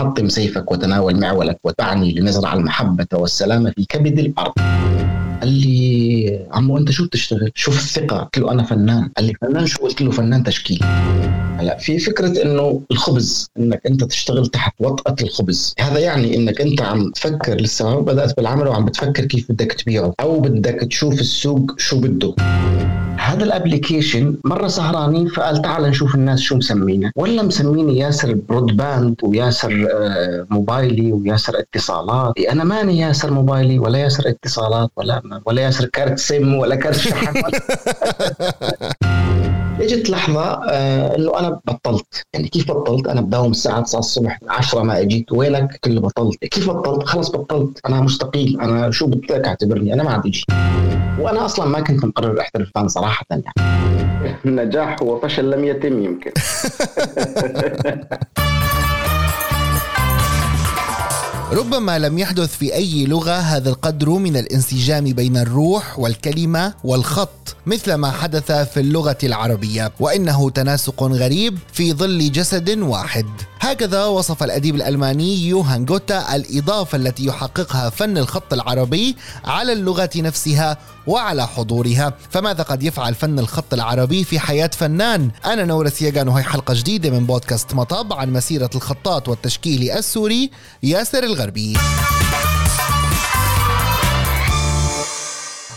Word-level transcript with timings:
حطم 0.00 0.28
سيفك 0.28 0.72
وتناول 0.72 1.20
معولك 1.20 1.58
وتعني 1.64 2.12
لنزرع 2.12 2.54
المحبة 2.54 3.06
والسلام 3.12 3.70
في 3.70 3.84
كبد 3.88 4.18
الأرض. 4.18 4.52
قال 5.40 5.48
لي 5.48 6.46
عمو 6.50 6.78
أنت 6.78 6.90
شو 6.90 7.06
بتشتغل؟ 7.06 7.52
شوف 7.54 7.78
الثقة. 7.78 8.18
قلت 8.18 8.38
له 8.38 8.52
أنا 8.52 8.62
فنان. 8.62 9.10
قال 9.16 9.26
لي 9.26 9.34
فنان 9.42 9.66
شو؟ 9.66 9.82
قلت 9.82 10.02
له 10.02 10.10
فنان 10.10 10.42
تشكيلي. 10.42 10.80
هلا 11.60 11.78
في 11.78 11.98
فكرة 11.98 12.42
إنه 12.42 12.82
الخبز 12.90 13.50
إنك 13.58 13.86
أنت 13.86 14.04
تشتغل 14.04 14.46
تحت 14.46 14.72
وطأة 14.80 15.16
الخبز. 15.22 15.74
هذا 15.80 15.98
يعني 15.98 16.36
إنك 16.36 16.60
أنت 16.60 16.82
عم 16.82 17.10
تفكر 17.10 17.54
لسه 17.54 17.94
ما 17.94 18.00
بدأت 18.00 18.36
بالعمل 18.36 18.68
وعم 18.68 18.84
بتفكر 18.84 19.24
كيف 19.24 19.52
بدك 19.52 19.72
تبيعه 19.72 20.14
أو 20.20 20.40
بدك 20.40 20.74
تشوف 20.74 21.20
السوق 21.20 21.74
شو 21.78 22.00
بده. 22.00 22.34
هذا 23.18 23.44
ال 23.44 23.52
application 23.52 24.36
مرة 24.44 24.68
سهرانين 24.68 25.28
فقال 25.28 25.62
تعال 25.62 25.82
نشوف 25.82 26.14
الناس 26.14 26.40
شو 26.40 26.56
مسمينا 26.56 27.12
ولا 27.16 27.42
مسميني 27.42 27.98
ياسر 27.98 28.34
broadband 28.48 29.16
وياسر 29.22 29.88
آه، 29.92 30.46
موبايلي 30.50 31.12
وياسر 31.12 31.58
اتصالات. 31.58 32.38
أنا 32.38 32.64
ماني 32.64 32.98
ياسر 32.98 33.30
موبايلي 33.30 33.78
ولا 33.78 33.98
ياسر 33.98 34.28
اتصالات 34.28 34.90
ولا 34.96 35.40
ولا 35.46 35.62
ياسر 35.62 35.84
كارت 35.84 36.18
سم 36.18 36.54
ولا 36.54 36.76
كارت 36.76 36.96
شحن 36.96 37.42
اجت 39.80 40.10
لحظة 40.10 40.42
آه 40.42 41.16
انه 41.16 41.38
أنا 41.38 41.60
بطلت. 41.64 42.24
يعني 42.34 42.48
كيف 42.48 42.72
بطلت؟ 42.72 43.08
أنا 43.08 43.20
بداوم 43.20 43.50
الساعة 43.50 43.82
9 43.82 43.98
الصبح 43.98 44.38
10 44.48 44.82
ما 44.82 45.00
اجيت 45.00 45.32
وينك؟ 45.32 45.80
له 45.86 46.00
بطلت. 46.00 46.44
كيف 46.44 46.70
بطلت؟ 46.70 47.06
خلص 47.06 47.30
بطلت. 47.30 47.80
أنا 47.86 48.00
مستقيل. 48.00 48.60
أنا 48.60 48.90
شو 48.90 49.06
بدك 49.06 49.46
اعتبرني 49.46 49.94
أنا 49.94 50.02
ما 50.02 50.10
عاد 50.10 50.26
أجي. 50.26 50.44
وأنا 51.18 51.44
أصلا 51.44 51.66
ما 51.66 51.80
كنت 51.80 52.04
مقرر 52.04 52.40
احترف 52.40 52.70
فان 52.74 52.88
صراحة 52.88 53.24
يعني. 53.30 53.44
النجاح 54.46 54.96
هو 55.02 55.20
فشل 55.20 55.50
لم 55.50 55.64
يتم 55.64 56.04
يمكن. 56.04 56.30
ربما 61.52 61.98
لم 61.98 62.18
يحدث 62.18 62.56
في 62.56 62.74
أي 62.74 63.04
لغة 63.06 63.32
هذا 63.32 63.68
القدر 63.70 64.10
من 64.10 64.36
الانسجام 64.36 65.04
بين 65.04 65.36
الروح 65.36 65.98
والكلمة 65.98 66.74
والخط 66.84 67.56
مثل 67.66 67.94
ما 67.94 68.10
حدث 68.10 68.52
في 68.52 68.80
اللغة 68.80 69.18
العربية 69.22 69.92
وإنه 70.00 70.50
تناسق 70.50 71.02
غريب 71.02 71.58
في 71.72 71.92
ظل 71.92 72.32
جسد 72.32 72.78
واحد. 72.78 73.26
هكذا 73.60 74.04
وصف 74.04 74.42
الأديب 74.42 74.74
الألماني 74.74 75.46
يوهان 75.48 75.84
جوتا 75.84 76.36
الإضافة 76.36 76.96
التي 76.96 77.26
يحققها 77.26 77.90
فن 77.90 78.18
الخط 78.18 78.52
العربي 78.52 79.16
على 79.44 79.72
اللغة 79.72 80.10
نفسها 80.16 80.78
وعلى 81.10 81.46
حضورها. 81.46 82.14
فماذا 82.30 82.62
قد 82.62 82.82
يفعل 82.82 83.14
فن 83.14 83.38
الخط 83.38 83.74
العربي 83.74 84.24
في 84.24 84.38
حياة 84.38 84.70
فنان؟ 84.78 85.30
أنا 85.44 85.64
نور 85.64 85.88
سياغان 85.88 86.28
وهي 86.28 86.42
حلقة 86.42 86.74
جديدة 86.74 87.10
من 87.10 87.26
بودكاست 87.26 87.74
مطب 87.74 88.12
عن 88.12 88.32
مسيرة 88.32 88.70
الخطاط 88.74 89.28
والتشكيلي 89.28 89.98
السوري 89.98 90.50
ياسر 90.82 91.24
الغربي. 91.24 91.76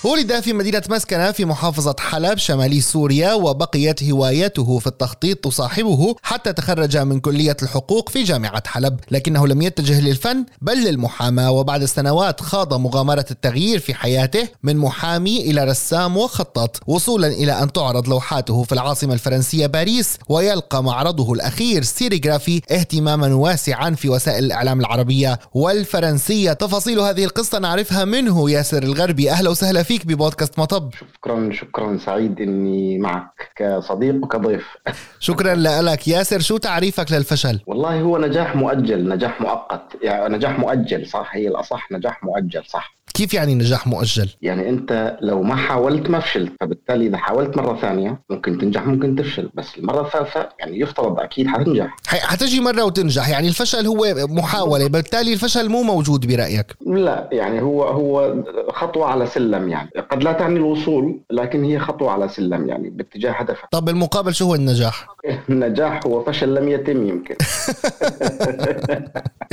ولد 0.04 0.40
في 0.40 0.54
مدينة 0.54 0.82
مسكنة 0.90 1.32
في 1.32 1.46
محافظة 1.46 1.96
حلب 2.00 2.38
شمالي 2.38 2.82
سوريا 2.82 3.34
وبقيت 3.34 4.04
هوايته 4.04 4.80
في 4.80 4.88
التخطيط 4.88 5.38
تصاحبه 5.38 6.16
حتى 6.24 6.54
تخرج 6.54 6.98
من 6.98 7.20
كلية 7.20 7.58
الحقوق 7.64 8.10
في 8.10 8.24
جامعة 8.24 8.64
حلب. 8.68 9.00
لكنه 9.12 9.48
لم 9.48 9.62
يتجه 9.62 10.02
للفن 10.02 10.46
بل 10.62 10.84
للمحاماة. 10.84 11.52
وبعد 11.52 11.86
سنوات 11.86 12.42
خاض 12.42 12.74
مغامرة 12.74 13.26
التغيير 13.32 13.80
في 13.80 13.94
حياته 13.94 14.48
من 14.64 14.78
محامي 14.78 15.42
إلى 15.42 15.64
رسام 15.64 16.18
وخطاط 16.18 16.80
وصولا 16.88 17.28
إلى 17.28 17.52
أن 17.52 17.72
تعرض 17.72 18.10
لوحاته 18.10 18.64
في 18.64 18.72
العاصمة 18.72 19.14
الفرنسية 19.14 19.66
باريس 19.68 20.18
ويلقى 20.30 20.84
معرضه 20.84 21.34
الأخير 21.34 21.84
سيريغرافي 21.84 22.62
اهتماما 22.72 23.34
واسعا 23.34 23.92
في 23.92 24.10
وسائل 24.10 24.44
الإعلام 24.44 24.80
العربية 24.80 25.40
والفرنسية. 25.54 26.54
تفاصيل 26.54 27.00
هذه 27.00 27.24
القصة 27.24 27.60
نعرفها 27.60 28.06
منه 28.06 28.52
ياسر 28.52 28.84
الغربي. 28.84 29.32
أهلا 29.32 29.50
وسهلا 29.50 29.84
فيك. 29.84 29.93
فيك 29.94 30.06
ببودكاست 30.08 30.60
مطب. 30.60 30.94
شكرا 31.16 31.50
شكرا 31.52 31.98
سعيد 31.98 32.42
إني 32.42 32.98
معك 32.98 33.52
كصديق 33.56 34.16
وكضيف. 34.16 34.68
شكرا 35.20 35.56
لك. 35.56 36.08
ياسر 36.08 36.40
شو 36.40 36.58
تعريفك 36.58 37.12
للفشل؟ 37.12 37.60
والله 37.68 38.02
هو 38.02 38.18
نجاح 38.18 38.56
مؤجل 38.56 39.10
نجاح 39.10 39.42
مؤقت. 39.42 39.84
يعني 40.02 40.36
نجاح 40.36 40.60
مؤجل 40.60 41.08
صح؟ 41.08 41.30
هي 41.36 41.48
الأصح 41.48 41.92
نجاح 41.92 42.24
مؤجل 42.24 42.64
صح. 42.66 42.96
كيف 43.14 43.34
يعني 43.34 43.56
نجاح 43.56 43.88
مؤجل؟ 43.88 44.30
يعني 44.42 44.70
أنت 44.70 45.18
لو 45.22 45.44
ما 45.44 45.56
حاولت 45.56 46.10
ما 46.10 46.20
فشلت. 46.20 46.52
فبالتالي 46.62 47.08
إذا 47.08 47.18
حاولت 47.18 47.58
مرة 47.58 47.78
ثانية 47.82 48.22
ممكن 48.30 48.58
تنجح 48.58 48.86
ممكن 48.86 49.16
تفشل. 49.16 49.50
بس 49.54 49.78
المرة 49.78 50.02
الثالثة 50.02 50.50
يعني 50.60 50.80
يفترض 50.80 51.20
أكيد 51.20 51.48
حتنجح. 51.48 51.96
حتجي 52.06 52.60
مرة 52.60 52.84
وتنجح. 52.84 53.30
يعني 53.30 53.48
الفشل 53.48 53.88
هو 53.88 54.28
محاولة. 54.30 54.88
بالتالي 54.88 55.34
الفشل 55.34 55.70
مو 55.70 55.84
موجود 55.84 56.28
برأيك. 56.28 56.66
لا 56.86 57.30
يعني 57.32 57.62
هو 57.62 57.84
هو 57.84 58.36
خطوة 58.70 59.06
على 59.06 59.28
سلم 59.28 59.70
يعني. 59.70 59.90
قد 60.12 60.24
لا 60.24 60.32
تعني 60.34 60.56
الوصول 60.56 61.20
لكن 61.32 61.64
هي 61.64 61.80
خطوة 61.80 62.12
على 62.12 62.30
سلم 62.30 62.70
يعني 62.70 62.90
باتجاه 62.90 63.32
هدفك. 63.32 63.68
طب 63.72 63.86
بالمقابل 63.86 64.34
شو 64.34 64.46
هو 64.46 64.56
النجاح؟ 64.56 65.08
النجاح 65.50 66.00
هو 66.06 66.24
فشل 66.24 66.56
لم 66.56 66.68
يتم 66.70 67.08
يمكن. 67.08 67.36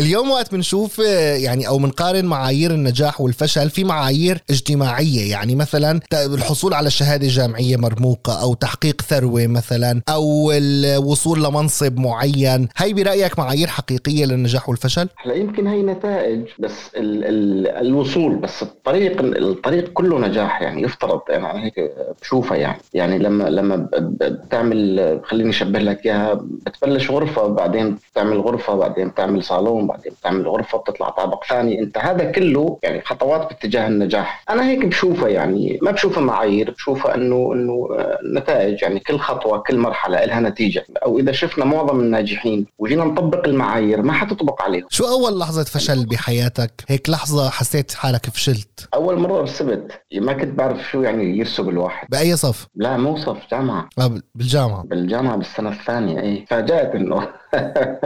اليوم 0.00 0.30
وقت 0.30 0.52
بنشوف 0.52 0.98
يعني 1.36 1.68
أو 1.68 1.78
بنقارن 1.78 2.24
معايير 2.24 2.70
النجاح 2.70 3.20
والفشل 3.20 3.49
في 3.58 3.84
معايير 3.84 4.42
اجتماعية 4.50 5.30
يعني 5.30 5.54
مثلا 5.54 6.00
الحصول 6.12 6.74
على 6.74 6.90
شهاده 6.90 7.28
جامعيه 7.28 7.76
مرموقة 7.76 8.42
أو 8.42 8.54
تحقيق 8.54 9.02
ثروة 9.02 9.46
مثلا 9.46 10.02
أو 10.08 10.52
الوصول 10.52 11.44
لمنصب 11.44 11.98
معين. 11.98 12.68
هي 12.76 12.92
برأيك 12.92 13.38
معايير 13.38 13.68
حقيقية 13.68 14.24
للنجاح 14.24 14.68
والفشل؟ 14.68 15.08
هلا 15.16 15.34
يمكن 15.34 15.66
هي 15.66 15.82
نتائج 15.82 16.44
بس 16.58 16.90
ال 16.96 17.24
ال 17.24 17.66
الوصول 17.86 18.36
بس 18.36 18.62
الطريق 18.62 19.20
الطريق 19.22 19.92
كله 19.92 20.18
نجاح 20.18 20.62
يعني 20.62 20.82
يفترض 20.82 21.20
يعني 21.28 21.50
أنا 21.50 21.64
هيك 21.64 21.92
بشوفها 22.22 22.56
يعني. 22.56 22.78
يعني 22.94 23.18
لما 23.18 23.44
لما 23.44 23.88
بتعمل 24.20 25.20
خليني 25.24 25.50
أشبه 25.50 25.78
لك 25.78 26.06
إياها 26.06 26.40
بتبلش 26.66 27.10
غرفة 27.10 27.46
بعدين 27.46 27.98
بتعمل 28.12 28.40
غرفة 28.40 28.74
بعدين 28.74 29.08
بتعمل 29.08 29.44
صالون 29.44 29.86
بعدين 29.86 30.12
بتعمل 30.20 30.48
غرفة 30.48 30.78
بتطلع 30.78 31.08
طابق 31.08 31.44
ثاني. 31.44 31.80
أنت 31.80 31.98
هذا 31.98 32.24
كله 32.24 32.78
يعني 32.82 33.00
خطوات 33.00 33.39
باتجاه 33.48 33.86
النجاح. 33.86 34.44
أنا 34.50 34.68
هيك 34.70 34.84
بشوفها 34.84 35.28
يعني 35.28 35.78
ما 35.82 35.90
بشوفها 35.90 36.22
معايير 36.22 36.70
بشوفها 36.70 37.14
إنه 37.14 37.52
إنه 37.52 37.88
آه، 37.98 38.18
نتائج 38.34 38.82
يعني 38.82 39.00
كل 39.00 39.18
خطوة 39.18 39.58
كل 39.58 39.78
مرحلة 39.78 40.24
لها 40.24 40.40
نتيجة. 40.40 40.84
أو 41.04 41.18
إذا 41.18 41.32
شفنا 41.32 41.64
معظم 41.64 42.00
الناجحين 42.00 42.66
وجينا 42.78 43.04
نطبق 43.04 43.48
المعايير 43.48 44.02
ما 44.02 44.12
حتطبق 44.12 44.62
عليهم. 44.62 44.86
شو 44.90 45.04
أول 45.04 45.38
لحظة 45.38 45.64
فشل 45.64 46.06
بحياتك؟ 46.06 46.84
هيك 46.88 47.10
لحظة 47.10 47.50
حسيت 47.50 47.92
حالك 47.92 48.26
فشلت؟ 48.26 48.88
أول 48.94 49.18
مرة 49.18 49.42
رسبت. 49.42 50.02
ما 50.14 50.32
كنت 50.32 50.58
بعرف 50.58 50.90
شو 50.90 51.02
يعني 51.02 51.38
يرسب 51.38 51.68
الواحد. 51.68 52.06
بأي 52.10 52.36
صف؟ 52.36 52.66
لا 52.74 52.96
مو 52.96 53.16
صف 53.16 53.38
جامعة. 53.50 53.88
آه 53.98 54.20
بالجامعة. 54.34 54.82
بالجامعة 54.82 55.36
بالسنة 55.36 55.70
الثانية 55.70 56.20
اي 56.20 56.44
فاجأت 56.48 56.94
إنه. 56.94 57.28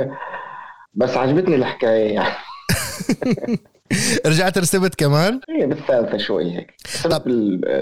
بس 0.95 1.17
عجبتني 1.17 1.55
الحكاية 1.57 2.15
يعني. 2.15 2.35
رجعت 4.27 4.59
رسبت 4.59 4.95
كمان؟ 4.95 5.41
إيه 5.49 5.67
بالثالثة 5.67 6.19
شوي 6.19 6.53
هيك. 6.57 6.75
طب 7.05 7.23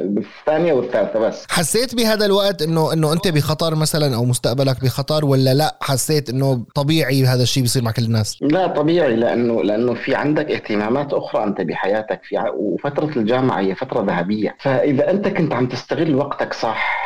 بالثانية 0.05 0.73
والثالثة 0.73 1.19
بس. 1.19 1.47
حسيت 1.51 1.95
بهذا 1.95 2.27
الوقت 2.27 2.63
انه 2.63 2.93
إنه 2.93 3.13
أنت 3.13 3.29
بخطر 3.29 3.75
مثلا 3.75 4.17
أو 4.17 4.25
مستقبلك 4.25 4.85
بخطر 4.85 5.25
ولا 5.25 5.55
لأ؟ 5.55 5.79
حسيت 5.81 6.31
إنه 6.31 6.65
طبيعي 6.75 7.25
هذا 7.27 7.43
الشيء 7.43 7.63
بيصير 7.63 7.83
مع 7.83 7.91
كل 7.91 8.05
الناس؟ 8.05 8.39
لا 8.41 8.67
طبيعي 8.67 9.17
لأنه 9.17 9.63
لأنه 9.63 9.95
في 9.95 10.15
عندك 10.15 10.51
اهتمامات 10.51 11.13
أخرى 11.13 11.45
أنت 11.45 11.61
بحياتك. 11.61 12.21
في 12.25 12.39
وفترة 12.57 13.19
الجامعة 13.19 13.61
هي 13.61 13.75
فترة 13.75 14.03
ذهبية. 14.03 14.57
فإذا 14.61 15.11
أنت 15.11 15.29
كنت 15.29 15.53
عم 15.53 15.69
تستغل 15.69 16.15
وقتك 16.15 16.53
صح 16.53 17.02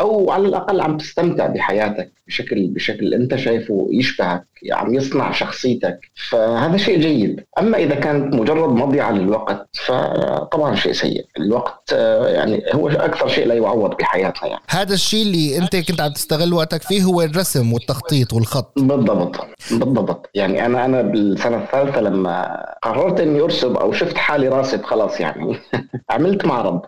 أو 0.00 0.30
على 0.30 0.48
الأقل 0.48 0.80
عم 0.80 0.96
تستمتع 0.96 1.46
بحياتك 1.46 2.12
بشكل 2.26 2.66
بشكل 2.66 3.14
أنت 3.14 3.36
شايفه 3.36 3.88
يشبهك 3.90 4.44
عم 4.72 4.94
يصنع 4.94 5.32
شخصيتك. 5.32 6.00
فهذا 6.30 6.76
شيء 6.76 7.00
جيد. 7.00 7.44
أما 7.58 7.78
إذا 7.78 7.94
كانت 7.94 8.34
مجرد 8.34 8.68
مضيعة 8.68 9.10
للوقت 9.12 9.68
فطبعا 9.86 10.74
شيء 10.74 10.92
سيء. 10.92 11.26
الوقت 11.38 11.92
آه، 11.92 12.28
يعني 12.28 12.62
هو 12.74 12.88
أكثر 12.88 13.28
شيء 13.28 13.46
لا 13.46 13.54
يعوض 13.54 13.96
بحياتنا 13.96 14.48
يعني. 14.48 14.62
هذا 14.68 14.94
الشيء 14.94 15.22
اللي 15.22 15.58
أنت 15.58 15.76
كنت 15.76 16.00
عم 16.00 16.12
تستغل 16.12 16.52
وقتك 16.52 16.82
فيه 16.82 17.02
هو 17.02 17.22
الرسم 17.22 17.72
والتخطيط 17.72 18.32
والخط. 18.32 18.72
بالضبط. 18.76 19.46
بالضبط. 19.70 20.30
يعني 20.34 20.66
أنا 20.66 20.84
أنا 20.84 21.02
بالسنة 21.02 21.56
الثالثة 21.56 22.00
لما 22.00 22.64
قررت 22.82 23.20
إني 23.20 23.40
ارسب 23.40 23.76
أو 23.76 23.92
شفت 23.92 24.16
حالي 24.16 24.48
راسب 24.48 24.82
خلاص 24.82 25.20
يعني. 25.20 25.56
عملت 26.10 26.44
معرض. 26.44 26.80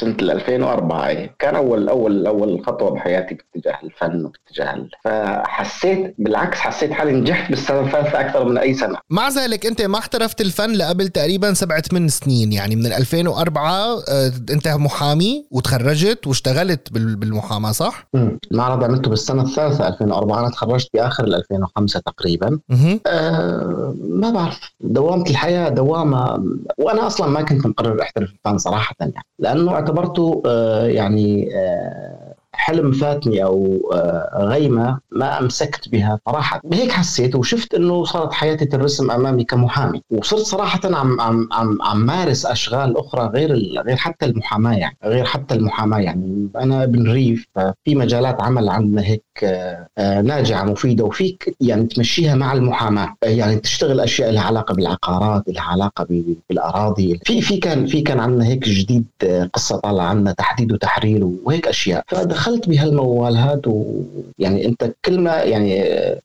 سنة 0.00 0.16
2004 0.20 1.28
كان 1.38 1.49
كان 1.50 1.56
اول 1.58 1.88
اول 1.88 2.26
أول 2.26 2.62
خطوة 2.66 2.90
بحياتي 2.90 3.34
باتجاه 3.54 3.78
الفن 3.84 4.24
وباتجاه 4.24 4.74
ال- 4.74 4.90
فحسيت 5.04 6.14
بالعكس 6.18 6.58
حسيت 6.58 6.92
حالي 6.92 7.12
نجحت 7.12 7.50
بالسنة 7.50 7.80
الثالثه 7.80 8.20
أكثر 8.20 8.44
من 8.48 8.58
أي 8.58 8.74
سنة. 8.74 8.98
مع 9.10 9.28
ذلك 9.28 9.66
أنت 9.66 9.82
ما 9.82 9.98
احترفت 9.98 10.40
الفن 10.40 10.70
لقبل 10.72 11.08
تقريبا 11.08 11.54
سبعة 11.54 11.80
ثمان 11.80 12.08
سنين 12.08 12.52
يعني 12.52 12.76
من 12.76 12.86
2004 12.86 13.72
آه، 14.08 14.32
أنت 14.50 14.68
محامي 14.68 15.46
وتخرجت 15.50 16.26
واشتغلت 16.26 16.92
بال- 16.92 17.16
بالمحاماة 17.16 17.72
صح؟ 17.72 18.08
المعرض 18.52 18.84
عملته 18.84 19.10
بالسنة 19.10 19.42
الثالثة 19.42 19.88
2004 19.88 20.40
أنا 20.40 20.50
تخرجت 20.50 20.88
بآخر 20.94 21.24
2005 21.24 22.00
تقريبا. 22.00 22.58
أه 23.06 23.94
ما 24.10 24.30
بعرف. 24.30 24.60
دوامة 24.80 25.30
الحياة 25.30 25.68
دوامة 25.68 26.44
وأنا 26.78 27.06
أصلا 27.06 27.26
ما 27.30 27.42
كنت 27.42 27.66
مقرر 27.66 28.02
أحترف 28.02 28.30
الفن 28.30 28.58
صراحة 28.58 28.94
يعني 29.00 29.12
لأنه 29.38 29.72
اعتبرته 29.72 30.42
أه 30.46 30.86
يعني 30.86 31.39
أه 31.48 32.29
حلم 32.52 32.92
فاتني 32.92 33.44
أو 33.44 33.80
آه، 33.92 34.30
غيمة 34.44 34.98
ما 35.10 35.40
أمسكت 35.40 35.88
بها 35.88 36.18
صراحة 36.26 36.62
هيك 36.72 36.90
حسيت 36.90 37.34
وشفت 37.34 37.74
إنه 37.74 38.04
صارت 38.04 38.32
حياتي 38.32 38.64
ترسم 38.64 39.10
أمامي 39.10 39.44
كمحامي. 39.44 40.02
وصرت 40.10 40.40
صراحة 40.40 40.80
عم 40.84 41.20
عم 41.20 41.48
عم, 41.52 41.78
عم 41.82 42.06
مارس 42.06 42.46
أشغال 42.46 42.96
أخرى 42.96 43.26
غير 43.34 43.52
غير 43.86 43.96
حتى 43.96 44.26
المحاماة 44.26 44.74
يعني 44.76 44.96
غير 45.04 45.24
حتى 45.24 45.54
المحاماة 45.54 45.98
يعني. 45.98 46.48
أنا 46.56 46.84
ابن 46.84 47.12
ريف 47.12 47.46
ففي 47.54 47.94
مجالات 47.94 48.42
عمل 48.42 48.68
عندنا 48.68 49.02
هيك 49.02 49.24
آه، 49.44 49.86
آه، 49.98 50.20
ناجعة 50.20 50.64
مفيدة 50.64 51.04
وفيك 51.04 51.56
يعني 51.60 51.86
تمشيها 51.86 52.34
مع 52.34 52.52
المحاماة. 52.52 53.14
يعني 53.22 53.56
تشتغل 53.56 54.00
أشياء 54.00 54.30
لها 54.30 54.42
علاقة 54.42 54.74
بالعقارات 54.74 55.42
لها 55.48 55.62
علاقة 55.62 56.06
بالأراضي. 56.50 57.20
في 57.24 57.40
في 57.42 57.56
كان 57.56 57.86
في 57.86 58.00
كان 58.00 58.20
عندنا 58.20 58.46
هيك 58.46 58.68
جديد 58.68 59.06
قصة 59.52 59.76
طالعة 59.76 60.04
عنا 60.06 60.32
تحديد 60.32 60.72
وتحرير 60.72 61.28
وهيك 61.44 61.68
أشياء. 61.68 62.04
فدخلت 62.08 62.39
بهالموال 62.48 63.36
هذا 63.36 63.62
ويعني 63.66 64.66
انت 64.66 64.94
كل 65.04 65.20
ما 65.20 65.36
يعني 65.42 65.84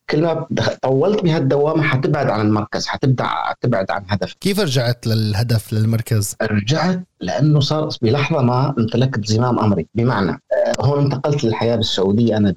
كل 0.09 0.21
ما 0.21 0.47
طولت 0.81 1.23
بهالدوامه 1.23 1.83
حتبعد 1.83 2.29
عن 2.29 2.41
المركز 2.41 2.87
حتبدع 2.87 3.51
تبعد 3.61 3.91
عن 3.91 4.03
هدفك 4.07 4.37
كيف 4.39 4.59
رجعت 4.59 5.07
للهدف 5.07 5.73
للمركز؟ 5.73 6.35
رجعت 6.41 7.03
لأنه 7.21 7.59
صار 7.59 7.89
بلحظة 8.01 8.41
ما 8.41 8.73
امتلكت 8.79 9.25
زمام 9.27 9.59
أمري. 9.59 9.87
بمعنى 9.95 10.31
آه، 10.31 10.85
هون 10.85 11.03
انتقلت 11.03 11.43
للحياة 11.43 11.75
بالسعودية. 11.75 12.37
أنا 12.37 12.55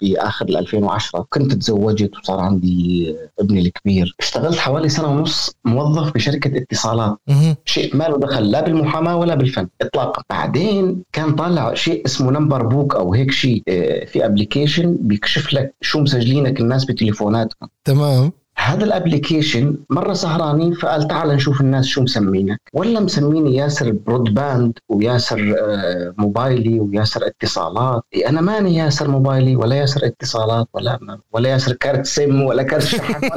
بآخر 0.00 0.48
ال 0.48 0.56
2010 0.56 1.26
كنت 1.30 1.52
تزوجت 1.54 2.18
وصار 2.18 2.40
عندي 2.40 3.16
ابني 3.40 3.60
الكبير. 3.60 4.14
اشتغلت 4.20 4.58
حوالي 4.58 4.88
سنة 4.88 5.08
ونص 5.08 5.52
موظف 5.64 6.12
بشركة 6.14 6.56
اتصالات. 6.56 7.16
شيء 7.64 7.96
ما 7.96 8.04
له 8.04 8.18
دخل 8.18 8.50
لا 8.50 8.60
بالمحاماة 8.60 9.16
ولا 9.16 9.34
بالفن. 9.34 9.68
اطلاقا. 9.80 10.22
بعدين 10.30 11.02
كان 11.12 11.34
طالع 11.34 11.74
شيء 11.74 12.06
اسمه 12.06 12.30
Number 12.30 12.66
Book 12.66 12.94
أو 12.94 13.14
هيك 13.14 13.30
شيء 13.30 13.62
آه، 13.68 14.04
في 14.04 14.26
application 14.26 14.96
بيكشف 15.00 15.52
لك 15.52 15.74
شو 15.80 16.00
مسجلينك 16.00 16.60
الناس 16.60 16.84
بتليفوناتهم. 16.84 17.68
تمام. 17.84 18.32
هذا 18.62 18.84
ال 18.84 18.92
application 18.92 19.76
مرة 19.90 20.12
سهرانين 20.12 20.72
فقال 20.72 21.08
تعال 21.08 21.28
نشوف 21.28 21.60
الناس 21.60 21.84
شو 21.86 22.02
مسمينك. 22.02 22.60
ولا 22.72 23.00
مسميني 23.00 23.56
ياسر 23.56 23.90
broadband 23.90 24.78
وياسر 24.88 25.54
آه، 25.60 26.14
موبايلي 26.18 26.80
وياسر 26.80 27.26
اتصالات. 27.26 28.02
إيه 28.14 28.28
أنا 28.28 28.40
ماني 28.40 28.76
ياسر 28.76 29.08
موبايلي 29.08 29.56
ولا 29.56 29.76
ياسر 29.76 30.06
اتصالات 30.06 30.68
ولا 30.74 31.18
ولا 31.32 31.48
ياسر 31.50 31.72
كارت 31.72 32.06
سم 32.06 32.42
ولا 32.42 32.62
كارت 32.62 32.82
شحن 32.84 33.14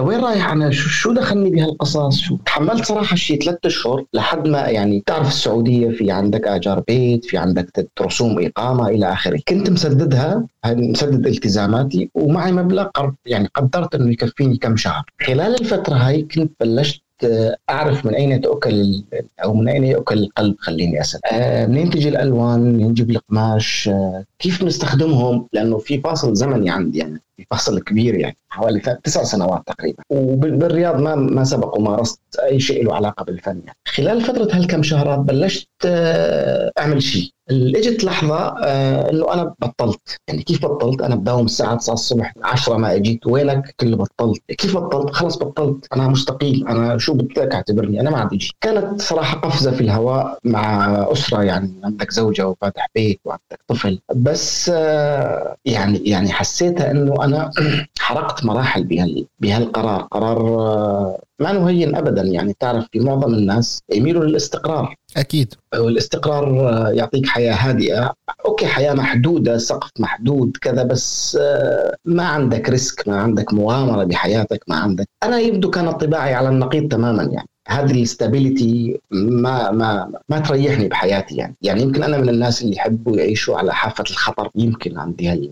لوين 0.00 0.20
رايح؟ 0.20 0.50
أنا 0.50 0.70
شو 0.70 1.12
دخلني 1.12 1.50
بهالقصص 1.50 2.18
شو؟ 2.20 2.36
تحملت 2.36 2.84
صراحة 2.84 3.16
شيء 3.16 3.42
ثلاثة 3.42 3.58
اشهر 3.64 4.04
لحد 4.14 4.48
ما 4.48 4.58
يعني 4.58 5.02
تعرف 5.06 5.28
السعودية 5.28 5.88
في 5.90 6.10
عندك 6.10 6.46
آجار 6.46 6.80
بيت 6.80 7.24
في 7.24 7.38
عندك 7.38 7.88
رسوم 8.00 8.44
إقامة 8.46 8.88
إلى 8.88 9.12
آخره. 9.12 9.40
كنت 9.48 9.70
مسددها 9.70 10.46
مسدد 10.66 11.26
التزاماتي 11.26 12.10
ومعي 12.14 12.52
مبلغ 12.52 12.88
يعني 13.26 13.48
قدرت 13.54 13.94
إنه 13.94 14.12
يكفيني 14.12 14.56
كم 14.56 14.76
شهر. 14.76 15.04
خلال 15.26 15.60
الفترة 15.60 15.94
هاي 15.94 16.22
كنت 16.22 16.52
بلشت 16.60 17.02
آه، 17.24 17.56
أعرف 17.70 18.06
من 18.06 18.14
أين 18.14 18.40
تؤكل 18.40 19.02
أو 19.44 19.54
من 19.54 19.68
أين 19.68 19.84
يؤكل 19.84 20.18
القلب 20.18 20.56
خليني 20.58 21.00
أسأل. 21.00 21.20
آه، 21.32 21.66
منين 21.66 21.90
تجي 21.90 22.08
الألوان؟ 22.08 22.60
منين 22.60 22.90
يجيب 22.90 23.10
القماش؟ 23.10 23.88
آه، 23.92 24.24
كيف 24.38 24.62
نستخدمهم 24.62 25.46
لأنه 25.52 25.78
في 25.78 26.00
فاصل 26.00 26.34
زمني 26.34 26.70
عندي 26.70 26.98
يعني 26.98 27.20
في 27.40 27.46
فاصل 27.50 27.80
كبير 27.80 28.14
يعني 28.14 28.36
حوالي 28.48 28.80
تسع 29.04 29.22
سنوات 29.22 29.62
تقريبا. 29.66 30.02
وبالرياض 30.10 31.00
ما 31.00 31.14
ما 31.14 31.44
سبق 31.44 31.78
ومارست 31.78 32.20
أي 32.42 32.60
شيء 32.60 32.84
له 32.84 32.94
علاقة 32.94 33.24
بالفن 33.24 33.60
يعني. 33.66 33.76
خلال 33.88 34.20
فترة 34.20 34.48
هالكم 34.52 34.82
شهرات 34.82 35.18
بلشت 35.18 35.68
آه، 35.86 36.72
أعمل 36.78 37.02
شيء. 37.02 37.30
إجت 37.50 38.04
لحظة 38.04 38.54
آه، 38.64 39.10
إنه 39.10 39.32
أنا 39.34 39.54
بطلت. 39.58 40.16
يعني 40.28 40.42
كيف 40.42 40.66
بطلت؟ 40.66 41.02
أنا 41.02 41.14
بداوم 41.14 41.44
الساعة 41.44 41.76
9 41.76 41.92
الصبح 41.94 42.34
10 42.42 42.76
ما 42.76 42.94
إجيت 42.94 43.26
وينك؟ 43.26 43.74
كله 43.80 43.96
بطلت. 43.96 44.42
كيف 44.58 44.76
بطلت؟ 44.76 45.10
خلص 45.14 45.36
بطلت. 45.38 45.86
أنا 45.92 46.08
مستقيل. 46.08 46.68
أنا 46.68 46.98
شو 46.98 47.14
بدك 47.14 47.54
اعتبرني 47.54 48.00
أنا 48.00 48.10
ما 48.10 48.18
عندي 48.18 48.40
شيء 48.40 48.54
كانت 48.60 49.02
صراحة 49.02 49.38
قفزة 49.40 49.70
في 49.70 49.80
الهواء 49.80 50.38
مع 50.44 50.94
أسرة 51.12 51.42
يعني 51.42 51.72
عندك 51.84 52.10
زوجة 52.10 52.48
وفاتح 52.48 52.86
بيت 52.94 53.20
وعندك 53.24 53.60
طفل. 53.68 54.00
بس 54.14 54.70
آه، 54.74 55.56
يعني 55.64 55.98
يعني 55.98 56.32
حسيتها 56.32 56.90
إنه 56.90 57.24
أنا 57.24 57.29
حرقت 57.98 58.44
مراحل 58.44 58.84
بهال 58.84 59.26
بهالقرار 59.38 60.02
قرار 60.02 60.38
آه، 60.60 61.22
ما 61.40 61.52
نهين 61.52 61.94
ابدا. 61.94 62.22
يعني 62.22 62.54
تعرف 62.60 62.86
في 62.92 63.00
معظم 63.00 63.34
الناس 63.34 63.82
يميلوا 63.94 64.24
للاستقرار. 64.24 64.94
أكيد. 65.16 65.54
والاستقرار 65.74 66.68
آه، 66.68 66.90
يعطيك 66.90 67.26
حياة 67.26 67.54
هادئة. 67.54 68.12
okay 68.46 68.66
حياة 68.66 68.94
محدودة 68.94 69.58
سقف 69.58 69.90
محدود 69.98 70.56
كذا 70.60 70.82
بس 70.82 71.38
آه، 71.40 71.96
ما 72.04 72.24
عندك 72.24 72.68
risk 72.68 73.08
ما 73.08 73.20
عندك 73.20 73.54
مغامرة 73.54 74.04
بحياتك 74.04 74.64
ما 74.68 74.76
عندك. 74.76 75.06
أنا 75.22 75.38
يبدو 75.38 75.70
كان 75.70 75.90
طباعي 75.90 76.34
على 76.34 76.48
النقيض 76.48 76.88
تماما 76.88 77.22
يعني. 77.22 77.48
هذه 77.68 77.92
ال 77.92 78.03
stability 78.03 79.00
ما 79.10 79.70
ما 79.70 80.12
ما 80.28 80.38
تريحني 80.38 80.88
بحياتي 80.88 81.36
يعني. 81.36 81.56
يعني 81.62 81.82
يمكن 81.82 82.02
أنا 82.02 82.18
من 82.18 82.28
الناس 82.28 82.62
اللي 82.62 82.76
يحبوا 82.76 83.16
يعيشوا 83.16 83.56
على 83.56 83.74
حافة 83.74 84.04
الخطر 84.10 84.50
يمكن 84.54 84.98
عندي 84.98 85.28
هال 85.28 85.50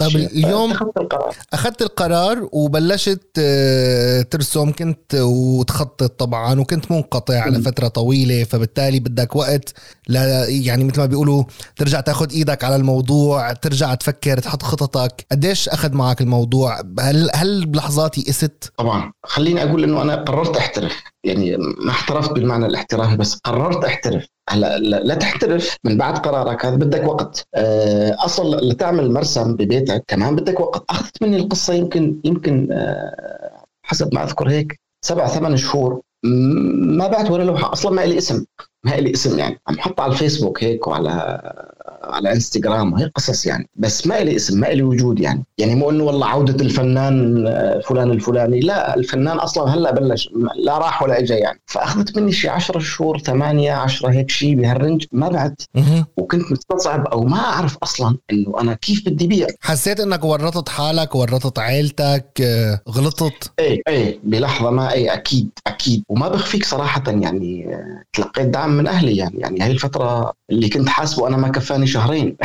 طيب. 0.00 0.16
اليوم 0.16 0.72
القرار. 0.72 1.36
أخذت 1.52 1.82
القرار 1.82 2.48
وبلشت 2.52 3.20
آه، 3.38 4.22
ترسم 4.22 4.72
كنت 4.72 5.14
وتخطط 5.14 6.20
طبعا 6.20 6.60
وكنت 6.60 6.90
منقطع 6.92 7.34
على. 7.34 7.62
فترة 7.62 7.88
طويلة 7.88 8.44
فبالتالي 8.44 9.00
بدك 9.00 9.36
وقت 9.36 9.74
لا 10.08 10.48
يعني 10.48 10.84
مثل 10.84 11.00
ما 11.00 11.06
بيقولوا 11.06 11.44
ترجع 11.76 12.00
تاخذ 12.00 12.32
إيدك 12.32 12.64
على 12.64 12.76
الموضوع 12.76 13.52
ترجع 13.52 13.94
تفكر 13.94 14.38
تحط 14.38 14.62
خططك. 14.62 15.26
قديش 15.32 15.68
أخذ 15.68 15.92
معك 15.92 16.20
الموضوع؟ 16.20 16.80
هل 17.00 17.30
هل 17.34 17.66
بلحظات 17.66 18.18
يئست 18.18 18.72
طبعا. 18.78 19.12
خليني 19.24 19.64
أقول 19.64 19.84
إنه 19.84 20.02
أنا 20.02 20.16
قررت 20.16 20.56
أحترف. 20.56 20.92
يعني 21.24 21.56
ما 21.56 21.90
احترفت 21.90 22.32
بالمعنى 22.32 22.66
الاحترافي 22.66 23.16
بس 23.16 23.34
قررت 23.44 23.84
أحترف. 23.84 24.26
هلا 24.50 24.78
لا 24.78 25.14
تحترف 25.14 25.76
من 25.84 25.98
بعد 25.98 26.18
قرارك 26.18 26.66
هذا 26.66 26.76
بدك 26.76 27.08
وقت. 27.08 27.44
آه، 27.54 28.16
أصلا 28.18 28.60
لتعمل 28.60 29.12
مرسم 29.12 29.56
ببيتك 29.56 30.04
كمان 30.08 30.36
بدك 30.36 30.60
وقت. 30.60 30.84
أخذت 30.90 31.22
مني 31.22 31.36
القصة 31.36 31.74
يمكن 31.74 32.20
يمكن 32.24 32.68
آه، 32.72 33.64
حسب 33.82 34.14
ما 34.14 34.24
أذكر 34.24 34.50
هيك 34.50 34.80
سبع 35.04 35.26
ثمان 35.26 35.56
شهور. 35.56 36.00
ما 36.24 37.06
بعت 37.08 37.30
ولا 37.30 37.42
لوحة. 37.42 37.72
أصلا 37.72 37.92
ما 37.92 38.00
لي 38.00 38.18
اسم. 38.18 38.44
ما 38.84 38.90
لي 38.90 39.12
اسم 39.12 39.38
يعني. 39.38 39.60
عم 39.68 39.78
حط 39.78 40.00
على 40.00 40.12
الفيسبوك 40.12 40.64
هيك 40.64 40.86
وعلى 40.86 41.42
على 42.12 42.32
انستغرام 42.32 42.92
وهيك 42.92 43.12
قصص 43.14 43.46
يعني. 43.46 43.68
بس 43.76 44.06
ما 44.06 44.20
لي 44.20 44.36
اسم 44.36 44.60
ما 44.60 44.66
لي 44.66 44.82
وجود 44.82 45.20
يعني. 45.20 45.44
يعني 45.58 45.74
مو 45.74 45.90
إنه 45.90 46.04
والله 46.04 46.26
عودة 46.26 46.64
الفنان 46.64 47.46
آه، 47.46 47.80
فلان 47.80 48.10
الفلاني 48.10 48.60
لا 48.60 48.96
الفنان 48.96 49.38
أصلا 49.38 49.74
هلأ 49.74 49.90
بلش 49.92 50.30
لا 50.64 50.78
راح 50.78 51.02
ولا 51.02 51.18
اجى 51.18 51.34
يعني. 51.34 51.60
فأخذت 51.66 52.18
مني 52.18 52.32
شي 52.32 52.48
10 52.48 52.78
شهور 52.78 53.18
8 53.18 53.72
10 53.72 54.08
هيك 54.10 54.30
شيء 54.30 54.54
بهالرنج 54.54 55.04
ما 55.12 55.28
بعت. 55.28 55.62
وكنت 56.16 56.52
مستصعب 56.52 57.06
أو 57.06 57.24
ما 57.24 57.38
أعرف 57.38 57.76
أصلا 57.82 58.16
إنه 58.32 58.60
أنا 58.60 58.74
كيف 58.74 59.06
بدي 59.06 59.26
بيع. 59.26 59.46
حسيت 59.60 60.00
إنك 60.00 60.24
ورطت 60.24 60.68
حالك 60.68 61.14
ورطت 61.14 61.58
عيلتك 61.58 62.26
آه، 62.42 62.80
غلطت؟ 62.88 63.52
إيه 63.58 63.82
إيه 63.88 64.20
بلحظة 64.24 64.70
ما 64.70 64.92
إيه 64.92 65.14
أكيد 65.14 65.50
أكيد. 65.66 66.04
وما 66.08 66.28
بخفيك 66.28 66.64
صراحة 66.64 67.02
يعني 67.06 67.74
آه، 67.74 68.02
تلقيت 68.12 68.46
دعم 68.46 68.70
من 68.70 68.86
أهلي 68.86 69.16
يعني. 69.16 69.38
يعني 69.38 69.60
هاي 69.60 69.70
الفترة 69.70 70.32
اللي 70.50 70.68
كنت 70.68 70.88
حاسبه 70.88 71.28
أنا 71.28 71.36
ما 71.36 71.48
كفاني 71.48 71.86
شهرين. 71.86 72.36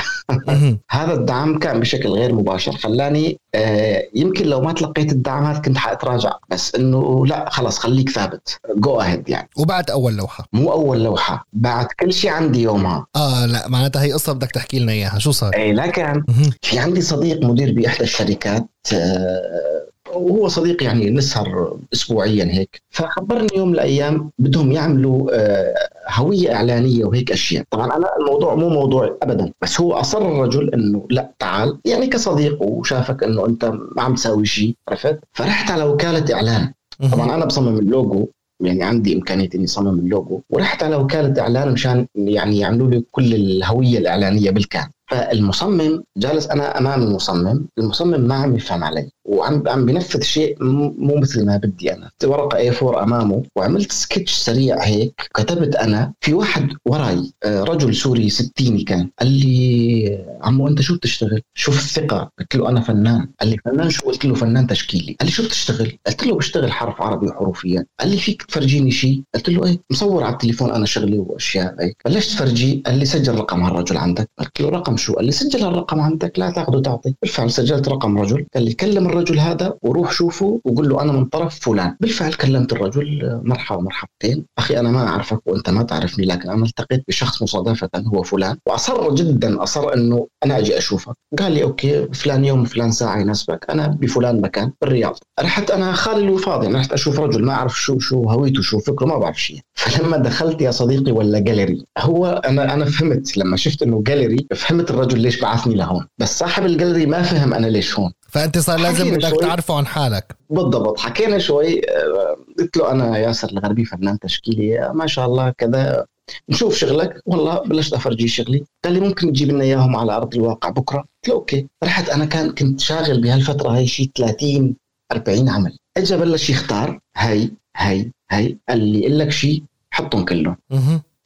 هذا 0.92 1.14
الدعم 1.14 1.60
كان 1.60 1.80
بشكل 1.80 2.10
غير 2.10 2.34
مباشر. 2.34 2.72
خلاني 2.72 3.40
آه، 3.56 4.04
يمكن 4.16 4.46
لو 4.46 4.62
ما 4.62 4.74
تلقيت 4.74 5.12
الدعم 5.12 5.46
هذا 5.46 5.60
كنت 5.60 5.78
حأتراجع 5.78 6.32
بس 6.50 6.76
إنه 6.76 7.26
لا 7.26 7.50
خلص 7.50 7.78
خليك 7.80 8.10
ثابت. 8.10 8.60
جو 8.78 9.02
اهيد 9.02 9.30
يعني. 9.30 9.50
وبعد 9.58 9.92
أول 9.92 10.14
لوحة. 10.14 10.46
مو 10.54 10.72
أول 10.72 11.04
لوحة 11.04 11.46
بعد 11.54 11.88
كل 12.00 12.14
شيء 12.14 12.32
عندي 12.32 12.62
يومها. 12.62 13.06
آه 13.16 13.46
لا 13.46 13.68
معناتها 13.68 14.04
هي 14.04 14.12
قصة 14.14 14.34
بدك 14.34 14.52
تحكي 14.52 14.80
لنا 14.80 14.92
إياها. 14.92 15.20
شو 15.20 15.32
صار؟ 15.32 15.56
اي 15.56 15.74
لكن. 15.74 16.24
في 16.62 16.80
عندي 16.80 17.02
صديق 17.02 17.44
مدير 17.46 17.74
باحدى 17.74 18.04
الشركات 18.04 18.68
آه، 18.94 19.75
وهو 20.16 20.48
صديق 20.48 20.84
يعني 20.84 21.10
نسهر 21.10 21.78
اسبوعيا 21.94 22.46
هيك. 22.46 22.82
فخبرني 22.90 23.48
يوم 23.56 23.68
من 23.68 23.74
الأيام 23.74 24.32
بدهم 24.40 24.72
يعملوا 24.72 25.30
آه، 25.34 25.74
هوية 26.14 26.56
إعلانية 26.56 27.06
وهيك 27.06 27.32
أشياء. 27.32 27.64
طبعا 27.72 27.98
أنا 27.98 28.08
الموضوع 28.20 28.56
مو 28.56 28.70
موضوعي 28.70 29.14
ابدا 29.24 29.52
بس 29.62 29.82
هو 29.82 29.94
أصر 29.94 30.22
الرجل 30.22 30.74
إنه 30.74 31.08
لا 31.10 31.32
تعال 31.40 31.78
يعني 31.86 32.08
كصديق 32.08 32.62
وشافك 32.62 33.24
إنه 33.24 33.46
أنت 33.46 33.66
ما 33.66 34.02
عم 34.04 34.16
تساوي 34.16 34.46
شيء 34.46 34.76
عرفت؟ 34.90 35.20
فرحت 35.34 35.72
على 35.72 35.84
وكالة 35.84 36.36
إعلان. 36.36 36.72
طبعا 37.12 37.36
أنا 37.36 37.46
بصمم 37.46 37.80
اللوجو 37.80 38.28
يعني 38.64 38.84
عندي 38.84 39.16
إمكانية 39.16 39.50
إني 39.56 39.64
أصمم 39.66 40.00
اللوجو. 40.00 40.42
ورحت 40.50 40.84
على 40.84 40.96
وكالة 40.96 41.42
إعلان 41.42 41.72
مشان 41.72 42.08
يعني 42.16 42.60
يعملوا 42.60 42.90
لي 42.90 43.04
كل 43.12 43.34
الهوية 43.34 43.98
الإعلانية 43.98 44.52
بالكامل. 44.52 44.90
فالمصمم 45.08 46.04
جالس 46.18 46.48
أنا 46.48 46.78
أمام 46.78 47.04
المصمم 47.04 47.66
المصمم 47.78 48.22
ما 48.22 48.36
عم 48.36 48.56
يفهم 48.56 48.84
علي 48.84 49.10
وعم 49.26 49.64
عم 49.68 49.86
بنفذ 49.86 50.22
شيء 50.22 50.56
مو 50.98 51.16
مثل 51.18 51.46
ما 51.46 51.58
بدي 51.58 51.94
أنا. 51.94 52.12
ورقة 52.24 52.58
A4 52.58 53.04
أمامه 53.04 53.44
وعملت 53.56 53.92
سكتش 53.92 54.34
سريع 54.34 54.84
هيك 54.84 55.30
كتبت 55.36 55.76
أنا 55.76 56.14
في 56.22 56.34
واحد 56.34 56.68
وراي 56.86 57.32
آه، 57.44 57.64
رجل 57.64 57.96
سوري 57.96 58.30
ستيني 58.30 58.84
كان. 58.84 59.10
قال 59.20 59.32
لي 59.32 60.26
عمو 60.42 60.68
أنت 60.68 60.82
شو 60.82 60.96
بتشتغل؟ 60.96 61.42
شوف 61.54 61.78
الثقة؟ 61.80 62.32
قلت 62.40 62.56
له 62.56 62.70
أنا 62.70 62.82
فنان. 62.82 63.28
قال 63.40 63.50
لي 63.50 63.58
فنان 63.66 63.90
شو؟ 63.90 64.06
قلت 64.06 64.26
له 64.26 64.36
فنان 64.36 64.68
تشكيلي. 64.68 65.16
قال 65.20 65.26
لي 65.28 65.32
شو 65.32 65.44
بتشتغل؟ 65.44 65.98
قلت 66.08 66.24
له 66.26 66.36
بشتغل 66.36 66.72
حرف 66.72 67.02
عربي 67.02 67.28
وحروفيات 67.28 67.88
قال 68.00 68.10
لي 68.10 68.18
فيك 68.18 68.44
تفرجيني 68.44 68.92
شيء 68.92 69.24
قلت 69.36 69.50
له 69.50 69.66
إيه 69.66 69.80
مصور 69.92 70.24
على 70.24 70.34
التليفون 70.34 70.72
أنا 70.72 70.86
شغلي 70.86 71.18
وأشياء 71.20 71.76
هيك. 71.80 71.98
بلشت 72.06 72.38
فرجيه 72.38 72.84
قال 72.84 73.00
لي 73.00 73.06
سجل 73.06 73.36
رقم 73.36 73.64
هالرجل 73.64 73.98
عندك. 73.98 74.30
قلت 74.40 74.62
له 74.62 74.70
رقم 74.70 74.95
شو؟ 74.98 75.14
قال 75.14 75.26
لي 75.26 75.32
سجل 75.32 75.64
هالرقم 75.64 76.00
عندك 76.00 76.40
لا 76.40 76.50
تاخذ 76.50 76.76
وتعطي 76.76 77.16
بالفعل 77.22 77.52
سجلت 77.52 77.90
رقم 77.90 78.18
رجل. 78.18 78.46
قال 78.54 78.64
لي 78.64 78.74
كلم 78.74 79.06
الرجل 79.06 79.40
هذا 79.40 79.74
وروح 79.82 80.12
شوفه 80.12 80.62
وقول 80.66 80.90
له 80.90 81.02
أنا 81.02 81.12
من 81.12 81.26
طرف 81.26 81.60
فلان. 81.60 81.96
بالفعل 82.00 82.34
كلمت 82.34 82.74
الرجل 82.74 83.42
مرحبا 83.44 83.82
مرحبتين. 83.82 84.46
أخي 84.58 84.80
أنا 84.80 84.92
ما 84.92 85.08
أعرفك 85.08 85.40
وأنت 85.46 85.70
ما 85.70 85.84
تعرفني 85.84 86.26
لكن 86.26 86.50
أنا 86.50 86.66
التقيت 86.66 87.04
بشخص 87.08 87.42
مصادفة 87.42 87.90
هو 88.16 88.24
فلان. 88.24 88.58
وأصر 88.68 89.16
جدا 89.16 89.64
أصر 89.64 89.94
إنه 89.94 90.28
أنا 90.46 90.58
أجي 90.58 90.78
أشوفك. 90.78 91.16
قال 91.40 91.52
لي 91.52 91.64
okay 91.64 92.08
فلان 92.14 92.46
يوم 92.46 92.66
فلان 92.66 92.92
ساعة 92.92 93.20
يناسبك. 93.20 93.66
أنا 93.70 93.88
بفلان 93.88 94.42
مكان 94.42 94.72
بالرياض. 94.82 95.18
رحت 95.40 95.72
أنا 95.72 95.94
خالي 95.94 96.24
الوفاض 96.24 96.68
رحت 96.68 96.94
أشوف 96.94 97.20
رجل 97.20 97.46
ما 97.46 97.54
أعرف 97.54 97.80
شو 97.80 98.00
شو 98.00 98.24
هويته 98.30 98.62
شو 98.62 98.80
فكره 98.80 99.06
ما 99.06 99.18
بعرف 99.18 99.42
شيء. 99.42 99.60
فلما 99.74 100.18
دخلت 100.18 100.62
يا 100.62 100.72
صديقي 100.72 101.12
ولا 101.12 101.40
جاليري 101.40 101.86
هو 101.98 102.42
أنا 102.46 102.74
أنا 102.74 102.86
فهمت 102.86 103.38
لما 103.38 103.58
شفت 103.58 103.84
إنه 103.84 104.04
جاليري 104.04 104.48
فهمت 104.56 104.85
الرجل 104.90 105.20
ليش 105.20 105.40
بعثني 105.40 105.76
لهون؟ 105.76 106.08
بس 106.18 106.40
صاحب 106.40 106.66
الجاليري 106.66 107.06
ما 107.06 107.22
فهم 107.22 107.54
أنا 107.54 107.68
ليش 107.68 108.00
هون. 108.00 108.12
فأنت 108.30 108.58
صار 108.58 108.80
لازم 108.80 109.12
بدك 109.16 109.34
تعرفه 109.42 109.78
عن 109.78 109.86
حالك. 109.86 110.36
بالضبط 110.50 111.00
حكينا 111.00 111.40
شوي 111.40 111.82
آه، 111.90 112.36
قلت 112.60 112.78
له 112.78 112.92
أنا 112.92 113.18
ياسر 113.18 113.50
الغربي 113.50 113.86
فنان 113.86 114.20
تشكيلي 114.20 114.92
ما 114.94 115.08
شاء 115.08 115.26
الله 115.26 115.50
كذا. 115.50 116.06
نشوف 116.50 116.76
شغلك 116.76 117.22
والله 117.26 117.60
بلشت 117.60 117.94
افرجيه 117.94 118.28
شغلي. 118.28 118.64
قال 118.84 118.94
لي 118.94 119.00
ممكن 119.00 119.34
تجيب 119.34 119.50
لنا 119.50 119.64
إياهم 119.64 119.96
على 119.96 120.12
أرض 120.16 120.36
الواقع 120.36 120.70
بكرة؟ 120.70 120.98
قلت 120.98 121.28
له 121.28 121.34
okay. 121.34 121.68
رحت 121.84 122.10
أنا 122.10 122.26
كان 122.26 122.52
كنت 122.52 122.80
شاغل 122.80 123.22
بهالفترة 123.22 123.70
هاي 123.70 123.88
شيء 123.88 124.12
30 124.18 124.76
40 125.12 125.50
عمل. 125.50 125.78
اجى 125.98 126.18
بلش 126.18 126.50
يختار 126.50 127.00
هي 127.18 127.50
هي 127.78 128.12
هي 128.32 128.58
قال 128.70 128.80
لي 128.80 129.00
يقول 129.00 129.20
لك 129.20 129.32
شيء 129.32 129.64
حطهم 129.92 130.26
كلهم. 130.26 130.58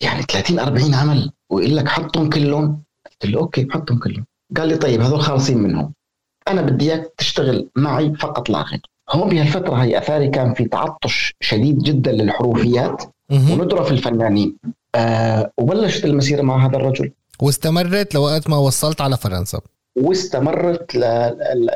يعني 0.02 0.24
30 0.24 0.60
40 0.60 0.94
عمل 0.94 1.32
ويقول 1.50 1.78
لك 1.78 1.88
حطهم 1.88 2.30
كلهم. 2.30 2.84
قلت 3.22 3.32
له 3.32 3.40
okay 3.40 3.68
حطهم 3.72 4.00
كلهم. 4.00 4.26
قال 4.58 4.68
لي 4.68 4.76
طيب 4.78 5.02
هذول 5.02 5.22
خالصين 5.22 5.58
منهم. 5.58 5.94
أنا 6.48 6.62
بدي 6.62 6.86
إياك 6.86 7.14
تشتغل 7.18 7.70
معي 7.76 8.16
فقط 8.16 8.50
لا 8.50 8.62
غير. 8.62 8.82
هون 9.10 9.30
بهالفترة 9.30 9.76
هي 9.76 9.98
أتاري 9.98 10.30
كان 10.30 10.54
في 10.54 10.66
تعطش 10.66 11.34
شديد 11.40 11.80
جدا 11.80 12.12
للحروفيات 12.12 13.04
وندره 13.32 13.84
في 13.84 13.92
الفنانين. 13.92 14.58
آه 14.96 15.52
وبلشت 15.58 16.06
المسيرة 16.06 16.42
مع 16.42 16.66
هذا 16.66 16.76
الرجل. 16.76 17.12
واستمرت 17.42 18.16
لوقت 18.16 18.50
ما 18.50 18.58
وصلت 18.58 19.02
على 19.02 19.18
فرنسا. 19.18 19.62
واستمرت 20.02 20.96
ل... 20.96 21.04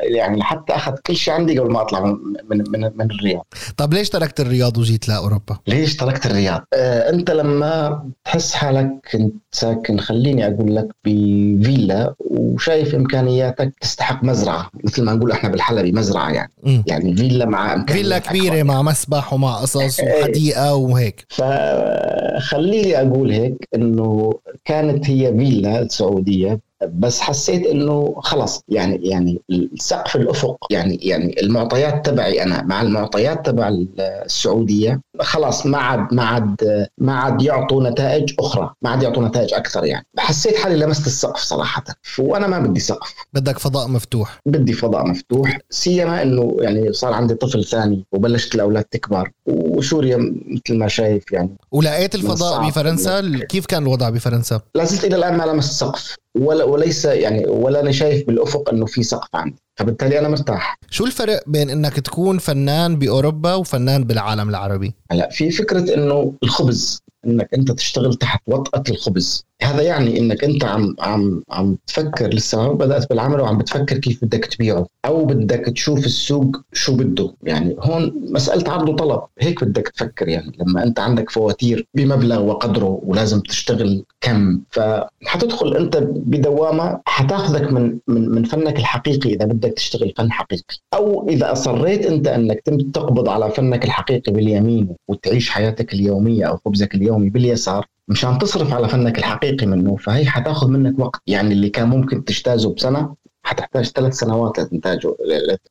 يعني 0.02 0.38
لحتى 0.38 0.72
أخذ 0.72 0.92
كل 1.06 1.16
شيء 1.16 1.34
عندي 1.34 1.58
قبل 1.58 1.70
ما 1.72 1.80
أطلع 1.82 2.00
من 2.00 2.14
من 2.50 2.64
من, 2.68 2.90
من 2.94 3.10
الرياض 3.10 3.46
طب 3.76 3.94
ليش 3.94 4.10
تركت 4.10 4.40
الرياض 4.40 4.78
وجيت 4.78 5.08
لاوروبا؟ 5.08 5.58
ليش 5.66 5.96
تركت 5.96 6.26
الرياض؟ 6.26 6.64
آه 6.74 7.10
أنت 7.10 7.30
لما 7.30 8.04
تحس 8.24 8.54
حالك 8.54 8.90
كنت 9.12 9.34
ساكن 9.52 10.00
خليني 10.00 10.46
أقول 10.46 10.76
لك 10.76 10.88
بفيلا 11.04 12.14
وشايف 12.20 12.94
إمكانياتك 12.94 13.72
تستحق 13.80 14.24
مزرعة 14.24 14.70
مثل 14.84 15.02
ما 15.02 15.14
نقول 15.14 15.32
إحنا 15.32 15.48
بالحلبي 15.48 15.92
مزرعة 15.92 16.30
يعني 16.30 16.52
م. 16.62 16.82
يعني 16.86 17.16
فيلا 17.16 17.46
مع 17.46 17.74
امكانيات 17.74 18.04
فيلا 18.04 18.18
كبيرة 18.18 18.62
مع 18.62 18.82
مسبح 18.82 19.32
ومع 19.32 19.56
قصص 19.56 20.00
إيه. 20.00 20.22
وحديقة 20.22 20.74
وهيك 20.74 21.26
فخليني 21.28 23.00
أقول 23.00 23.32
هيك 23.32 23.68
إنه 23.74 24.32
كانت 24.64 25.10
هي 25.10 25.34
فيلا 25.38 25.82
السعوديه 25.82 26.60
بس 26.82 27.20
حسيت 27.20 27.66
إنه 27.66 28.14
خلص 28.18 28.62
يعني 28.68 29.08
يعني 29.08 29.40
السقف 29.50 30.16
الأفق 30.16 30.66
يعني 30.70 30.94
يعني 31.02 31.40
المعطيات 31.40 32.06
تبعي 32.06 32.42
أنا 32.42 32.62
مع 32.62 32.82
المعطيات 32.82 33.46
تبع 33.46 33.68
السعودية 33.98 35.00
خلاص 35.20 35.66
ما 35.66 35.78
عاد 35.78 36.14
ما 36.14 36.24
عاد 36.24 36.86
ما 36.98 37.14
عاد 37.14 37.42
يعطوا 37.42 37.90
نتائج 37.90 38.34
أخرى 38.40 38.74
ما 38.82 38.90
عاد 38.90 39.02
يعطوا 39.02 39.28
نتائج 39.28 39.54
أكثر 39.54 39.84
يعني. 39.84 40.06
حسيت 40.18 40.56
حالي 40.56 40.76
لمست 40.76 41.06
السقف 41.06 41.40
صراحة 41.40 41.84
وأنا 42.18 42.46
ما 42.46 42.58
بدي 42.58 42.80
سقف. 42.80 43.14
بدك 43.32 43.58
فضاء 43.58 43.88
مفتوح. 43.88 44.40
بدي 44.46 44.72
فضاء 44.72 45.06
مفتوح 45.06 45.58
سيما 45.70 46.22
إنه 46.22 46.56
يعني 46.60 46.92
صار 46.92 47.12
عندي 47.12 47.34
طفل 47.34 47.64
ثاني 47.64 48.06
وبلشت 48.12 48.54
الأولاد 48.54 48.84
تكبر 48.84 49.30
وسوريا 49.46 50.34
مثل 50.46 50.78
ما 50.78 50.88
شايف 50.88 51.32
يعني 51.32 51.56
ولقيت 51.72 52.14
الفضاء 52.14 52.68
بفرنسا؟ 52.68 53.40
كيف 53.48 53.66
كان 53.66 53.82
الوضع 53.82 54.10
بفرنسا؟ 54.10 54.60
لا 54.74 54.84
زلت 54.84 55.04
إلى 55.04 55.16
الآن 55.16 55.36
ما 55.36 55.44
لمست 55.44 55.72
سقف. 55.72 56.16
ولا 56.34 56.64
وليس 56.64 57.04
يعني 57.04 57.46
ولا 57.46 57.80
أنا 57.80 57.92
شايف 57.92 58.26
بالأفق 58.26 58.68
أنه 58.68 58.86
في 58.86 59.02
سقف 59.02 59.28
عندي. 59.34 59.56
فبالتالي 59.76 60.18
أنا 60.18 60.28
مرتاح. 60.28 60.78
شو 60.90 61.06
الفرق 61.06 61.42
بين 61.46 61.70
إنك 61.70 62.00
تكون 62.00 62.38
فنان 62.38 62.96
بأوروبا 62.96 63.54
وفنان 63.54 64.04
بالعالم 64.04 64.48
العربي؟ 64.48 64.94
هلا 65.12 65.28
في 65.30 65.50
فكرة 65.50 65.94
إنه 65.94 66.34
الخبز 66.42 67.02
إنك 67.26 67.48
أنت 67.54 67.72
تشتغل 67.72 68.14
تحت 68.14 68.42
وطأة 68.46 68.82
الخبز. 68.88 69.46
هذا 69.62 69.82
يعني 69.82 70.18
إنك 70.18 70.44
أنت 70.44 70.64
عم 70.64 70.96
عم 71.00 71.42
عم 71.50 71.78
تفكر 71.86 72.28
لسه 72.28 72.62
ما 72.62 72.72
بدأت 72.72 73.10
بالعمل 73.10 73.40
وعم 73.40 73.58
بتفكر 73.58 73.98
كيف 73.98 74.24
بدك 74.24 74.44
تبيعه. 74.44 74.86
أو 75.04 75.24
بدك 75.24 75.60
تشوف 75.60 76.06
السوق 76.06 76.56
شو 76.72 76.96
بده. 76.96 77.34
يعني 77.42 77.76
هون 77.78 78.12
مسألة 78.30 78.72
عرض 78.72 78.88
وطلب. 78.88 79.20
هيك 79.38 79.64
بدك 79.64 79.88
تفكر 79.88 80.28
يعني. 80.28 80.52
لما 80.60 80.82
أنت 80.82 81.00
عندك 81.00 81.30
فواتير 81.30 81.86
بمبلغ 81.94 82.42
وقدره 82.42 83.00
ولازم 83.02 83.40
تشتغل 83.40 84.04
كم. 84.20 84.60
فحتدخل 84.70 85.76
أنت 85.76 85.96
بدوامة 86.02 87.00
حتاخذك 87.06 87.72
من 87.72 87.98
من 88.08 88.28
من 88.28 88.44
فنك 88.44 88.78
الحقيقي 88.78 89.34
إذا 89.34 89.44
بدك 89.44 89.72
تشتغل 89.72 90.12
فن 90.16 90.32
حقيقي. 90.32 90.76
أو 90.94 91.28
إذا 91.28 91.52
أصريت 91.52 92.06
أنت 92.06 92.26
أنك 92.26 92.60
تقبض 92.94 93.28
على 93.28 93.50
فنك 93.50 93.84
الحقيقي 93.84 94.32
باليمين 94.32 94.88
وتعيش 95.08 95.50
حياتك 95.50 95.94
اليومية 95.94 96.44
أو 96.44 96.58
خبزك 96.64 96.94
اليومي 96.94 97.13
باليسار 97.18 97.86
مشان 98.08 98.38
تصرف 98.38 98.72
على 98.72 98.88
فنك 98.88 99.18
الحقيقي 99.18 99.66
منه 99.66 99.96
فهي 99.96 100.26
حتاخذ 100.26 100.68
منك 100.68 100.98
وقت. 100.98 101.20
يعني 101.26 101.52
اللي 101.52 101.70
كان 101.70 101.88
ممكن 101.88 102.24
تجتازه 102.24 102.74
بسنة 102.74 103.14
حتحتاج 103.42 103.84
ثلاث 103.84 104.14
سنوات 104.14 104.60
لتنتاجه 104.60 105.16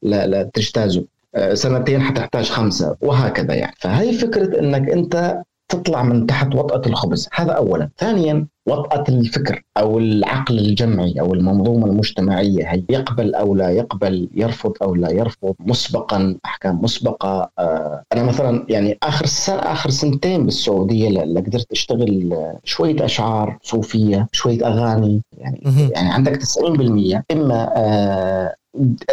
لا 0.01 0.27
لا 0.27 0.43
تجتازه 0.53 1.05
آه، 1.35 1.53
سنتين 1.53 2.01
حتحتاج 2.01 2.49
خمسة 2.49 2.97
وهكذا 3.01 3.55
يعني. 3.55 3.75
فهي 3.79 4.13
فكرة 4.13 4.59
إنك 4.59 4.89
أنت 4.89 5.41
تطلع 5.73 6.03
من 6.03 6.25
تحت 6.25 6.55
وطأة 6.55 6.81
الخبز. 6.89 7.29
هذا 7.33 7.51
أولا. 7.51 7.89
ثانيا 7.97 8.47
وطأة 8.67 9.03
الفكر 9.09 9.63
أو 9.77 9.99
العقل 9.99 10.59
الجمعي 10.59 11.19
أو 11.19 11.33
المنظومة 11.33 11.87
المجتمعية 11.87 12.71
هي 12.71 12.83
يقبل 12.89 13.35
أو 13.35 13.55
لا 13.55 13.69
يقبل 13.69 14.29
يرفض 14.35 14.73
أو 14.81 14.95
لا 14.95 15.11
يرفض 15.11 15.55
مسبقا 15.59 16.37
أحكام 16.45 16.81
مسبقة. 16.81 17.49
آه 17.59 18.03
أنا 18.13 18.23
مثلا 18.23 18.65
يعني 18.69 18.97
آخر 19.03 19.25
سنة 19.25 19.59
آخر 19.59 19.89
سنتين 19.89 20.45
بالسعودية 20.45 21.07
اللي 21.23 21.39
قدرت 21.39 21.71
أشتغل 21.71 22.37
شوية 22.63 23.05
أشعار 23.05 23.57
صوفية 23.61 24.27
شوية 24.31 24.67
أغاني. 24.67 25.21
يعني 25.37 25.61
يعني 25.95 26.09
عندك 26.09 26.39
90% 26.43 27.23
إما 27.31 27.73
آه 27.77 28.55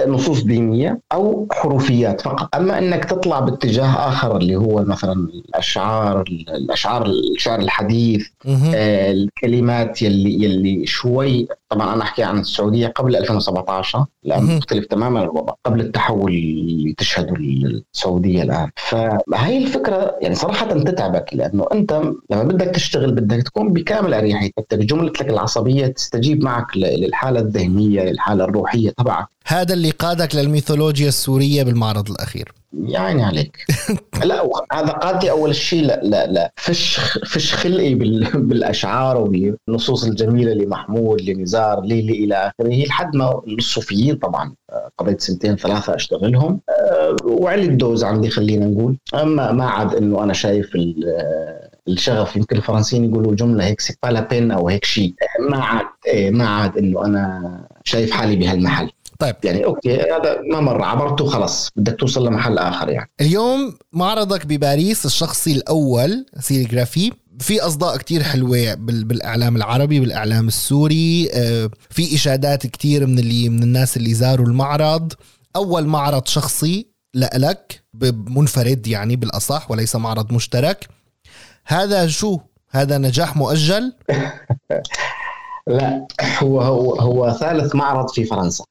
نصوص 0.07 0.43
دينية 0.43 1.01
أو 1.13 1.49
حروفيات 1.53 2.21
فقط. 2.21 2.57
أما 2.57 2.79
إنك 2.79 3.05
تطلع 3.05 3.41
باتجاه 3.41 4.09
آخر 4.09 4.37
اللي 4.37 4.57
هو 4.57 4.85
مثلا 4.85 5.13
الأشعار 5.13 6.25
الأشعار 6.31 7.07
الشعر 7.07 7.59
الحديث 7.61 8.27
آه 8.75 9.13
الكلمات 9.13 10.03
يلي 10.03 10.45
يلي 10.45 10.87
شوي 10.87 11.49
طبعا 11.71 11.95
أنا 11.95 12.03
أحكي 12.03 12.23
عن 12.23 12.39
السعودية 12.39 12.87
قبل 12.87 13.17
2017 13.17 14.05
لأن 14.25 14.43
مهم. 14.45 14.57
مختلف 14.57 14.87
تماما 14.87 15.23
الوضع 15.23 15.55
قبل 15.67 15.81
التحول 15.81 16.33
اللي 16.33 16.95
تشهده 16.99 17.35
السعودية 17.37 18.43
الآن. 18.43 18.71
فهي 18.77 19.59
الفكرة 19.59 20.17
يعني 20.21 20.35
صراحة 20.35 20.67
تتعبك 20.67 21.25
لأنه 21.33 21.67
أنت 21.73 22.03
لما 22.31 22.43
بدك 22.43 22.67
تشتغل 22.67 23.13
بدك 23.13 23.43
تكون 23.43 23.73
بكامل 23.73 24.15
اريحيتك 24.15 24.75
جملتك 24.75 25.29
العصبية 25.29 25.87
تستجيب 25.87 26.45
معك 26.45 26.77
للحالة 26.77 27.41
الذهنية 27.41 28.03
للحالة 28.03 28.45
الروحية 28.45 28.91
تبعك. 28.91 29.27
هذا 29.47 29.75
اللي 29.75 29.91
قادك 29.91 30.35
للميثولوجيا 30.35 31.09
السورية 31.09 31.63
بالمعرض 31.63 32.11
الأخير. 32.11 32.53
يعني 32.73 33.23
عليك. 33.25 33.57
لا 34.25 34.51
هذا 34.73 34.89
قادي 34.93 35.31
أول 35.31 35.55
شيء 35.55 35.85
لا 35.85 36.01
لا 36.03 36.27
لا. 36.27 36.53
فش 36.57 37.01
فش 37.27 37.55
خلقي 37.55 37.95
بال- 37.95 38.31
بالأشعار 38.35 39.17
وبالنصوص 39.17 40.05
الجميلة 40.05 40.53
لمحمود 40.53 41.21
لنزار 41.23 41.81
ليلي 41.81 42.13
إلى 42.25 42.35
آخره. 42.35 42.85
لحد 42.87 43.17
ما 43.17 43.43
الصوفيين 43.59 44.15
طبعا 44.17 44.55
آه، 44.71 44.91
قضيت 44.99 45.21
سنتين 45.21 45.57
ثلاثة 45.57 45.95
أشتغلهم. 45.95 46.61
آه، 46.69 47.17
وعلي 47.25 47.65
ال 47.65 47.73
dose 47.73 48.05
عندي 48.05 48.31
خلينا 48.31 48.67
نقول. 48.67 48.99
أما 49.15 49.53
ما 49.53 49.65
عاد 49.65 49.95
إنه 49.95 50.23
أنا 50.25 50.33
شايف 50.33 50.71
آه، 50.77 51.71
الشغف 51.89 52.37
يمكن 52.37 52.57
الفرنسيين 52.57 53.05
يقولوا 53.11 53.35
جمله 53.35 53.65
هيك 53.65 53.81
c'est 53.81 53.95
pas 54.03 54.55
أو 54.55 54.69
هيك 54.69 54.85
شيء. 54.85 55.15
ما 55.51 55.65
عاد 55.65 55.87
إيه، 56.07 56.31
ما 56.31 56.49
عاد 56.49 56.79
إنه 56.79 57.05
أنا 57.05 57.61
شايف 57.85 58.11
حالي 58.11 58.37
بهالمحل. 58.37 58.91
طيب. 59.21 59.37
يعني 59.45 59.65
okay 59.65 59.97
هذا 60.01 60.41
ما 60.53 60.61
مر 60.61 60.83
عبرته 60.85 61.27
خلاص 61.27 61.69
بدك 61.77 61.97
توصل 62.01 62.27
لمحل 62.27 62.59
آخر 62.59 62.89
يعني. 62.91 63.11
اليوم 63.21 63.75
معرضك 63.93 64.47
بباريس 64.47 65.07
الشخصي 65.07 65.53
الأول 65.53 66.27
سيريغرافي 66.41 67.13
في 67.39 67.61
أصداء 67.61 67.97
كتير 67.97 68.23
حلوة 68.23 68.75
بال- 68.75 69.05
بالإعلام 69.05 69.57
العربي 69.57 70.01
بالإعلام 70.01 70.49
السوري. 70.49 71.29
آه، 71.35 71.71
في 71.91 72.15
إشادات 72.15 72.67
كتير 72.67 73.07
من 73.07 73.19
اللي 73.19 73.49
من 73.49 73.63
الناس 73.63 73.97
اللي 73.97 74.15
زاروا 74.15 74.47
المعرض. 74.47 75.13
أول 75.57 75.87
معرض 75.87 76.27
شخصي 76.27 76.87
لك 77.15 77.83
منفرد 78.29 78.87
يعني 78.87 79.17
بالأصح 79.17 79.71
وليس 79.71 79.97
معرض 79.97 80.33
مشترك. 80.33 80.89
هذا 81.67 82.07
شو؟ 82.07 82.39
هذا 82.71 82.99
نجاح 82.99 83.37
مؤجل؟ 83.37 83.93
لا 85.67 86.07
هو 86.43 86.61
هو 86.61 86.95
هو 86.95 87.33
ثالث 87.33 87.75
معرض 87.75 88.09
في 88.11 88.25
فرنسا. 88.25 88.65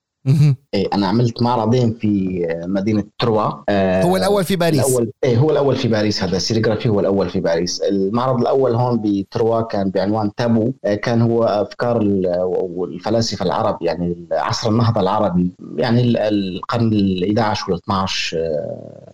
إيه 0.74 0.88
أنا 0.94 1.08
عملت 1.08 1.42
معرضين 1.42 1.94
في 1.94 2.40
مدينة 2.68 3.04
تروا 3.20 3.52
آه، 3.70 4.04
هو 4.04 4.18
الأول 4.18 4.44
في 4.44 4.56
باريس. 4.56 4.88
الأول 4.90 5.12
إيه 5.24 5.38
هو 5.38 5.52
الأول 5.52 5.76
في 5.76 5.88
باريس 5.88 6.24
هذا 6.24 6.38
سيريغرافي 6.38 6.90
هو 6.90 7.00
الأول 7.00 7.30
في 7.30 7.40
باريس. 7.40 7.82
المعرض 7.82 8.42
الأول 8.42 8.76
هون 8.76 9.02
بتروا 9.04 9.62
كان 9.62 9.90
بعنوان 9.90 10.32
تابو. 10.36 10.72
آه، 10.86 10.96
كان 10.96 11.22
هو 11.22 11.44
أفكار 11.44 12.02
ال- 12.02 12.38
والفلاسفة 12.54 13.46
العرب 13.46 13.78
يعني 13.82 14.28
عصر 14.32 14.70
النهضة 14.70 15.02
العربي 15.02 15.52
يعني 15.78 16.02
ال- 16.02 16.18
القرن 16.18 16.92
ال11 16.92 17.58
وال12 17.70 18.36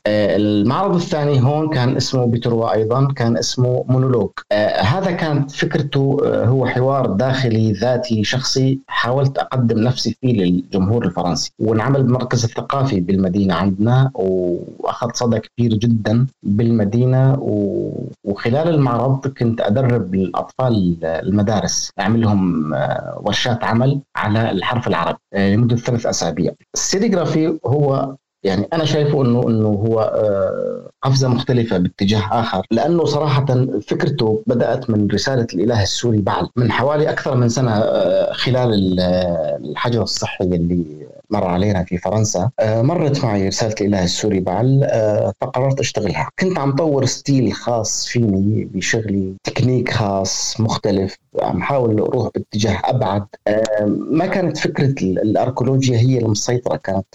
المعرض 0.08 0.96
الثاني 0.96 1.42
هون 1.42 1.70
كان 1.70 1.96
اسمه 1.96 2.26
بتروا 2.26 2.74
أيضا 2.74 3.08
كان 3.16 3.38
اسمه 3.38 3.86
مونولوج. 3.90 4.30
آه، 4.52 4.82
هذا 4.82 5.12
كانت 5.12 5.52
فكرته 5.52 6.18
آه، 6.26 6.46
هو 6.46 6.66
حوار 6.66 7.06
داخلي 7.06 7.72
ذاتي 7.72 8.24
شخصي. 8.24 8.80
حاولت 8.88 9.38
أقدم 9.38 9.80
نفسي 9.80 10.18
فيه 10.22 10.34
للجمهور 10.34 10.95
الفرنسي. 11.04 11.52
وانعمل 11.60 12.04
بالمركز 12.04 12.44
الثقافي 12.44 13.00
بالمدينة 13.00 13.54
عندنا 13.56 14.12
وأخذ 14.16 15.10
صدى 15.14 15.40
كبير 15.40 15.74
جدا 15.74 16.28
بالمدينة 16.44 17.34
و- 17.40 18.04
وخلال 18.24 18.68
المعرض 18.68 19.28
كنت 19.28 19.62
أدرب 19.62 20.16
الأطفال 20.16 20.98
المدارس 21.04 21.90
أعمل 22.00 22.22
لهم 22.22 22.74
آه، 22.74 23.20
ورشات 23.24 23.64
عمل 23.64 24.02
على 24.16 24.52
الحرف 24.52 24.88
العربي 24.88 25.18
آه، 25.34 25.56
لمدة 25.56 25.76
ثلاث 25.76 26.06
أسابيع. 26.06 26.52
السيريغرافي 26.76 27.60
هو 27.66 28.16
يعني 28.46 28.68
أنا 28.74 28.86
شايفه 28.86 29.22
انه 29.22 29.48
إنه 29.50 29.68
هو 29.68 30.00
آه، 30.02 30.90
قفزة 31.02 31.28
مختلفة 31.28 31.78
باتجاه 31.78 32.22
آخر 32.32 32.66
لأنه 32.72 33.06
صراحة 33.06 33.46
فكرته 33.88 34.44
بدأت 34.48 34.90
من 34.90 35.08
رسالة 35.08 35.48
الإله 35.54 35.84
السوري 35.84 36.22
بعل 36.22 36.48
من 36.56 36.72
حوالي 36.72 37.10
أكثر 37.10 37.36
من 37.36 37.50
سنة 37.50 37.72
آه، 37.78 38.34
خلال 38.34 38.74
ال- 38.74 39.00
آه، 39.00 39.58
الحجر 39.58 40.02
الصحي 40.04 40.44
اللي 40.46 41.08
مر 41.30 41.44
علينا 41.48 41.84
في 41.84 41.98
فرنسا 41.98 42.50
آه، 42.60 42.82
مرت 42.82 43.24
معي 43.26 43.48
رسالة 43.48 43.76
الإله 43.82 44.04
السوري 44.04 44.40
بعل 44.40 44.84
آه، 44.84 45.34
فقررت 45.42 45.80
أشتغلها. 45.80 46.30
كنت 46.40 46.60
عم 46.60 46.76
طور 46.76 47.06
style 47.06 47.54
خاص 47.54 48.06
فيني 48.06 48.66
بشغلي 48.66 49.34
تكنيك 49.44 49.92
خاص 49.92 50.60
مختلف 50.60 51.16
عم 51.42 51.62
حاول 51.64 52.00
أروح 52.02 52.30
باتجاه 52.36 52.82
أبعد. 52.84 53.26
آه، 53.48 53.86
ما 54.12 54.26
كانت 54.26 54.58
فكرة 54.58 55.04
ال- 55.04 55.20
الأركولوجيا 55.22 55.98
هي 55.98 56.18
المسيطرة 56.18 56.76
كانت 56.76 57.06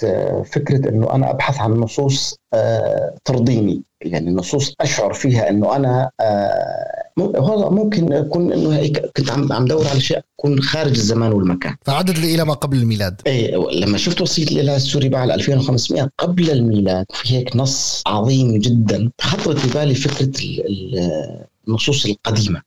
فكرة 0.53 0.89
إنه 0.89 1.15
أنا 1.15 1.31
أبحث 1.31 1.59
عن 1.61 1.71
نصوص 1.71 2.37
ترضيني. 3.25 3.83
يعني 4.03 4.31
نصوص 4.31 4.75
أشعر 4.81 5.13
فيها 5.13 5.51
إنه 5.51 5.77
أنا 5.77 6.11
هذا 7.19 7.69
ممكن 7.69 8.13
يكون 8.13 8.53
إنه 8.53 8.77
هيك 8.77 8.99
كنت 9.17 9.31
عم 9.31 9.53
عم 9.53 9.65
دور 9.65 9.87
على 9.89 10.01
شيء 10.01 10.21
يكون 10.39 10.63
خارج 10.63 10.91
الزمان 10.91 11.33
والمكان. 11.33 11.77
فعدت 11.87 12.19
لي 12.19 12.35
إلى 12.35 12.45
ما 12.45 12.55
قبل 12.55 12.77
الميلاد؟ 12.77 13.21
إيه 13.27 13.57
لما 13.73 13.99
شفت 13.99 14.21
وصية 14.21 14.45
الإله 14.45 14.77
السوري 14.77 15.09
بعد 15.09 15.31
2500 15.31 16.11
قبل 16.19 16.51
الميلاد 16.51 17.07
في 17.15 17.35
هيك 17.37 17.57
نص 17.57 18.03
عظيم 18.07 18.59
جدا 18.59 19.11
خطرت 19.21 19.67
ببالي 19.67 19.95
فكرة 19.95 20.25
ال- 20.45 20.67
ال- 20.67 21.45
النصوص 21.69 22.07
القديمة. 22.07 22.63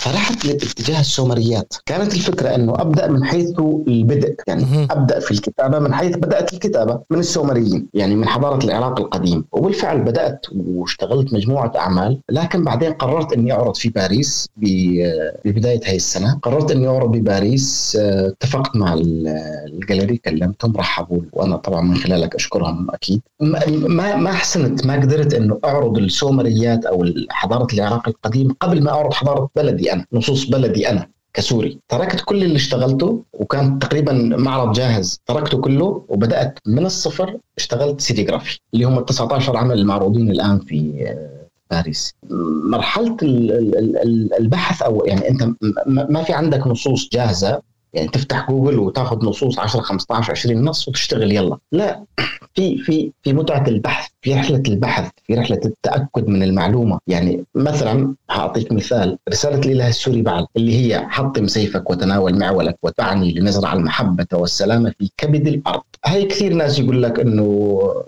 فرحت 0.00 0.44
لاتجاه 0.46 1.00
السومريات 1.00 1.74
كانت 1.86 2.14
الفكرة 2.14 2.54
أنه 2.54 2.72
أبدأ 2.78 3.06
من 3.08 3.24
حيث 3.24 3.50
البدء 3.88 4.34
يعني. 4.46 4.86
أبدأ 4.90 5.20
في 5.20 5.30
الكتابة 5.30 5.78
من 5.78 5.94
حيث 5.94 6.16
بدأت 6.16 6.52
الكتابة 6.52 7.00
من 7.10 7.18
السومريين 7.18 7.88
يعني 7.94 8.16
من 8.16 8.28
حضارة 8.28 8.64
العراق 8.64 9.00
القديم. 9.00 9.44
وبالفعل 9.52 10.00
بدأت 10.00 10.46
واشتغلت 10.56 11.34
مجموعة 11.34 11.72
أعمال 11.76 12.20
لكن 12.30 12.64
بعدين 12.64 12.92
قررت 12.92 13.32
أني 13.32 13.52
أعرض 13.52 13.76
في 13.76 13.88
باريس 13.88 14.48
ب- 14.56 15.30
ببداية 15.44 15.80
هاي 15.84 15.96
السنة. 15.96 16.38
قررت 16.42 16.70
أني 16.70 16.88
أعرض 16.88 17.10
بباريس 17.10 17.96
آه، 18.00 18.28
اتفقت 18.28 18.76
مع 18.76 18.94
ال- 18.94 19.28
الجاليري 19.72 20.16
كلمتهم 20.16 20.76
رحبوا 20.76 21.20
وأنا 21.32 21.56
طبعا 21.56 21.80
من 21.80 21.96
خلالك 21.96 22.34
أشكرهم 22.34 22.90
أكيد. 22.90 23.20
ما 23.40 23.60
ما 23.68 24.16
ما 24.16 24.32
حسنت 24.32 24.86
ما 24.86 24.94
قدرت 24.94 25.34
أنه 25.34 25.58
أعرض 25.64 25.98
السومريات 25.98 26.84
أو 26.86 27.04
حضارة 27.30 27.74
العراق 27.74 28.08
القديم 28.08 28.52
قبل 28.60 28.82
ما 28.82 28.90
أعرض 28.90 29.12
حضارة 29.14 29.48
بلدي. 29.56 29.89
أنا 29.92 30.04
نصوص 30.12 30.44
بلدي 30.44 30.88
أنا 30.90 31.06
كسوري. 31.34 31.78
تركت 31.88 32.20
كل 32.24 32.42
اللي 32.44 32.56
اشتغلته 32.56 33.22
وكان 33.32 33.78
تقريبا 33.78 34.12
معرض 34.36 34.72
جاهز. 34.72 35.20
تركته 35.26 35.58
كله 35.60 36.04
وبدأت 36.08 36.58
من 36.66 36.86
الصفر 36.86 37.36
اشتغلت 37.58 38.00
سيديغرافي 38.00 38.58
اللي 38.74 38.84
هم 38.84 38.98
ال 38.98 39.04
19 39.04 39.56
عمل 39.56 39.78
المعروضين 39.78 40.30
الآن 40.30 40.58
في 40.58 41.04
آه، 41.08 41.46
باريس. 41.70 42.14
ال- 44.02 44.34
البحث 44.38 44.82
أو 44.82 45.04
يعني 45.06 45.44
م- 45.86 46.12
ما 46.12 46.22
في 46.22 46.32
عندك 46.32 46.66
نصوص 46.66 47.08
جاهزة 47.12 47.62
يعني 47.94 48.08
تفتح 48.08 48.50
جوجل 48.50 48.78
وتاخذ 48.78 49.24
نصوص 49.26 49.58
10 49.58 49.80
15 49.80 50.30
20 50.30 50.64
نص 50.64 50.88
وتشتغل 50.88 51.32
يلا. 51.32 51.58
لا 51.72 52.04
في 52.54 52.78
في 52.78 53.12
في 53.22 53.32
متعة 53.32 53.64
البحث. 53.68 54.10
في 54.22 54.34
رحلة 54.34 54.62
البحث 54.68 55.10
في 55.26 55.34
رحلة 55.34 55.60
التأكد 55.64 56.28
من 56.28 56.42
المعلومة. 56.42 56.98
يعني 57.06 57.44
مثلا 57.54 58.14
هعطيك 58.30 58.72
مثال 58.72 59.18
رسالة 59.28 59.58
الإله 59.58 59.88
السوري 59.88 60.22
بعد 60.22 60.46
اللي 60.56 60.76
هي 60.76 61.06
حطم 61.08 61.46
سيفك 61.46 61.90
وتناول 61.90 62.38
معولك 62.38 62.78
وتعني 62.82 63.32
لنزرع 63.32 63.72
المحبة 63.72 64.26
والسلام 64.32 64.92
في 64.98 65.10
كبد 65.16 65.46
الأرض. 65.46 65.82
هاي 66.06 66.24
كثير 66.24 66.54
ناس 66.54 66.78
يقول 66.78 67.02
لك 67.02 67.20
إنه 67.20 67.42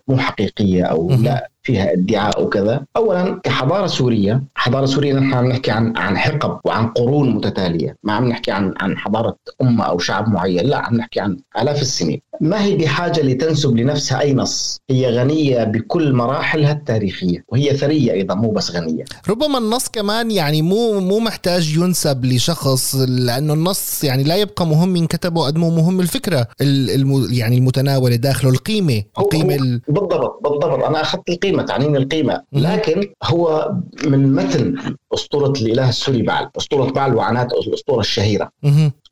مو 0.09 0.18
حقيقية 0.18 0.85
أو 0.85 1.09
مهم. 1.09 1.25
لا 1.25 1.51
فيها 1.62 1.92
ادعاء 1.92 2.44
وكذا. 2.44 2.85
اولا 2.96 3.40
كحضارة 3.44 3.87
سورية 3.87 4.42
حضارة 4.55 4.87
سورية 4.87 5.14
نحن 5.14 5.35
عم 5.35 5.46
نحكي 5.46 5.70
عن 5.70 5.96
عن 5.96 6.18
حقب 6.18 6.61
وعن 6.64 6.87
قرون 6.88 7.31
متتالية. 7.31 7.96
ما 8.03 8.12
عم 8.12 8.29
نحكي 8.29 8.51
عن 8.51 8.75
عن 8.81 8.98
حضارة 8.98 9.37
أمة 9.62 9.85
أو 9.85 9.98
شعب 9.98 10.29
معين 10.29 10.66
لا 10.66 10.77
عم 10.77 10.96
نحكي 10.96 11.20
عن 11.20 11.37
آلاف 11.61 11.83
السنين. 11.83 12.20
ما 12.40 12.64
هي 12.64 12.77
بحاجة 12.77 13.20
لتنسب 13.20 13.77
لنفسها 13.77 14.20
أي 14.20 14.35
نص. 14.35 14.81
هي 14.90 15.11
غنية 15.11 15.64
بكل 15.64 16.01
مراحلها 16.10 16.72
التاريخية 16.72 17.44
وهي 17.48 17.76
ثرية 17.76 18.12
أيضا 18.12 18.34
مو 18.34 18.50
بس 18.50 18.70
غنية. 18.70 19.04
ربما 19.28 19.58
النص 19.58 19.88
كمان 19.88 20.30
يعني 20.30 20.62
مو 20.62 21.00
مو 21.00 21.18
محتاج 21.18 21.76
ينسب 21.76 22.24
لشخص 22.24 22.94
لأنه 22.94 23.54
النص 23.54 24.04
يعني 24.04 24.22
لا 24.24 24.36
يبقى 24.36 24.66
مهم 24.66 24.88
من 24.88 25.06
كتبه 25.06 25.46
قد 25.46 25.56
ما 25.58 25.68
مهم 25.68 26.00
الفكرة 26.00 26.46
ال- 26.60 26.90
الم 26.90 27.26
يعني 27.30 27.58
المتناولة 27.58 28.16
داخله 28.16 28.50
القيمة 28.50 29.02
القيمه 29.18 29.54
هو- 29.54 29.58
ال- 29.62 29.80
بالضبط 29.88 30.40
بالضبط. 30.44 30.84
أنا 30.84 31.00
أخذت 31.00 31.28
القيمة 31.28 31.62
تعنيني 31.62 31.98
القيمة. 31.98 32.42
لكن 32.52 33.06
هو 33.24 33.72
من 34.06 34.32
متن 34.32 34.74
أسطورة 35.14 35.53
الإله 35.61 35.88
السوري 35.88 36.22
بعل 36.22 36.48
أسطورة 36.57 36.90
بعل 36.90 37.14
وعنات 37.14 37.53
الأسطورة 37.53 38.01
الشهيرة. 38.01 38.51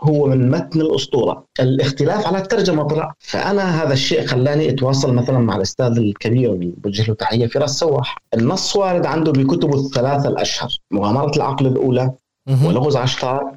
هو 0.03 0.27
من 0.27 0.51
متن 0.51 0.81
الأسطورة، 0.81 1.45
الاختلاف 1.61 2.27
على 2.27 2.39
الترجمة 2.39 2.83
طلع، 2.83 3.15
فأنا 3.19 3.83
هذا 3.83 3.93
الشيء 3.93 4.27
خلاني 4.27 4.71
أتواصل 4.71 5.15
مثلا 5.15 5.39
مع 5.39 5.57
الأستاذ 5.57 5.99
الكبير 5.99 6.55
بوجه 6.55 7.09
له 7.09 7.15
تحية 7.15 7.47
فراس 7.47 7.79
سواح، 7.79 8.17
النص 8.35 8.77
وارد 8.77 9.07
عنده 9.07 9.33
بكتبه 9.33 9.81
الثلاثة 9.81 10.29
الأشهر، 10.29 10.69
مغامرة 10.91 11.37
العقل 11.37 11.67
الأولى. 11.67 12.13
ولغز 12.65 12.97
عشتار. 12.97 13.57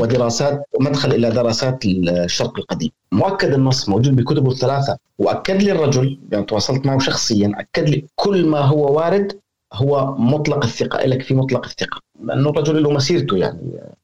ودراسات 0.00 0.62
ومدخل 0.74 1.12
إلى 1.12 1.30
دراسات 1.30 1.84
الشرق 1.84 2.58
القديم. 2.58 2.90
مؤكد 3.12 3.52
النص 3.52 3.88
موجود 3.88 4.16
بكتبه 4.16 4.50
الثلاثة. 4.50 4.96
وأكد 5.18 5.62
لي 5.62 5.72
الرجل 5.72 6.18
يعني 6.32 6.44
تواصلت 6.44 6.86
معه 6.86 6.98
شخصيا 6.98 7.52
أكد 7.56 7.88
لي 7.88 8.04
كل 8.14 8.46
ما 8.46 8.60
هو 8.60 8.96
وارد 8.96 9.38
هو 9.72 10.14
مطلق 10.18 10.64
الثقة 10.64 11.06
لك 11.06 11.22
في 11.22 11.34
مطلق 11.34 11.64
الثقة. 11.64 12.00
لأنه 12.24 12.50
الرجل 12.50 12.82
له 12.82 12.90
مسيرته 12.90 13.36
يعني. 13.36 13.58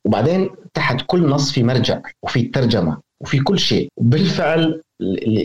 وبعدين 0.05 0.51
تحت 0.75 0.97
كل 1.07 1.27
نص 1.29 1.53
في 1.53 1.63
مرجع 1.63 2.01
وفي 2.23 2.43
ترجمة 2.43 2.99
وفي 3.21 3.39
كل 3.39 3.59
شيء. 3.59 3.89
بالفعل 4.01 4.83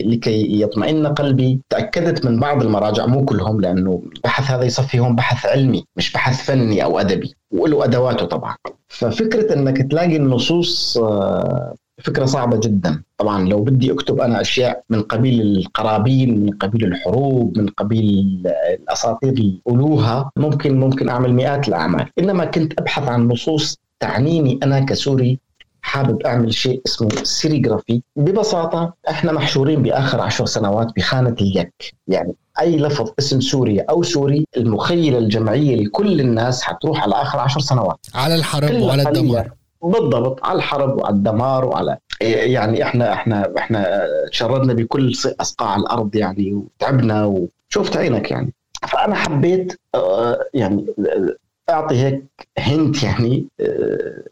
لكي 0.04 0.60
يطمئن 0.62 1.06
قلبي 1.06 1.60
تأكدت 1.70 2.26
من 2.26 2.40
بعض 2.40 2.62
المراجع 2.62 3.06
مو 3.06 3.24
كلهم 3.24 3.60
لأنه 3.60 4.02
البحث 4.16 4.50
هذا 4.50 4.64
يصفي 4.64 5.00
هون 5.00 5.16
بحث 5.16 5.46
علمي 5.46 5.84
مش 5.96 6.12
بحث 6.12 6.44
فني 6.44 6.84
أو 6.84 6.98
أدبي. 6.98 7.34
وله 7.54 7.84
ادواته 7.84 8.26
طبعا. 8.26 8.56
ففكرة 8.88 9.54
إنك 9.54 9.90
تلاقي 9.90 10.16
النصوص 10.16 10.98
آه، 10.98 11.74
فكرة 12.04 12.24
صعبة 12.24 12.56
جدا. 12.56 13.02
طبعا 13.18 13.48
لو 13.48 13.62
بدي 13.62 13.92
أكتب 13.92 14.20
أنا 14.20 14.40
أشياء 14.40 14.82
من 14.90 15.02
قبيل 15.02 15.40
القرابين 15.40 16.40
من 16.40 16.50
قبيل 16.50 16.84
الحروب 16.84 17.58
من 17.58 17.68
قبيل 17.68 18.42
الأساطير 18.80 19.32
اللي 19.32 19.60
قولوها 19.66 20.30
ممكن 20.36 20.80
ممكن 20.80 21.08
أعمل 21.08 21.32
مئات 21.34 21.68
الأعمال. 21.68 22.08
إنما 22.18 22.44
كنت 22.44 22.80
أبحث 22.80 23.08
عن 23.08 23.28
نصوص 23.28 23.78
تعنيني 24.00 24.60
أنا 24.62 24.80
كسوري 24.80 25.38
حابب 25.82 26.22
أعمل 26.22 26.54
شيء 26.54 26.82
اسمه 26.86 27.08
سيريغرافي 27.22 28.02
ببساطة 28.16 28.94
إحنا 29.08 29.32
محشورين 29.32 29.82
بآخر 29.82 30.20
عشر 30.20 30.46
سنوات 30.46 30.86
بخانة 30.96 31.36
اليك. 31.40 31.94
يعني 32.08 32.34
أي 32.60 32.76
لفظ 32.76 33.10
اسم 33.18 33.40
سوريا 33.40 33.86
أو 33.90 34.02
سوري 34.02 34.44
المخيلة 34.56 35.18
الجمعية 35.18 35.76
لكل 35.76 36.20
الناس 36.20 36.62
حتروح 36.62 37.02
على 37.02 37.14
آخر 37.14 37.38
عشر 37.38 37.60
سنوات. 37.60 38.06
على 38.14 38.34
الحرب 38.34 38.80
وعلى. 38.80 39.02
الدمار. 39.02 39.50
بالضبط 39.82 40.44
على 40.44 40.56
الحرب 40.56 40.98
وعلى 40.98 41.14
الدمار 41.14 41.64
وعلى 41.64 41.98
يعني 42.20 42.82
إحنا 42.82 43.12
إحنا 43.12 43.52
إحنا 43.58 44.06
تشردنا 44.30 44.72
بكل 44.72 45.12
اصقاع 45.40 45.76
الأرض 45.76 46.16
يعني 46.16 46.54
وتعبنا 46.54 47.24
وشفت 47.24 47.96
عينك 47.96 48.30
يعني. 48.30 48.52
فأنا 48.88 49.14
حبيت 49.14 49.80
آه، 49.94 50.38
يعني 50.54 50.86
آه، 50.98 51.36
أعطي 51.72 51.94
هيك 51.94 52.24
هنت 52.58 53.02
يعني 53.02 53.46
آه، 53.60 54.22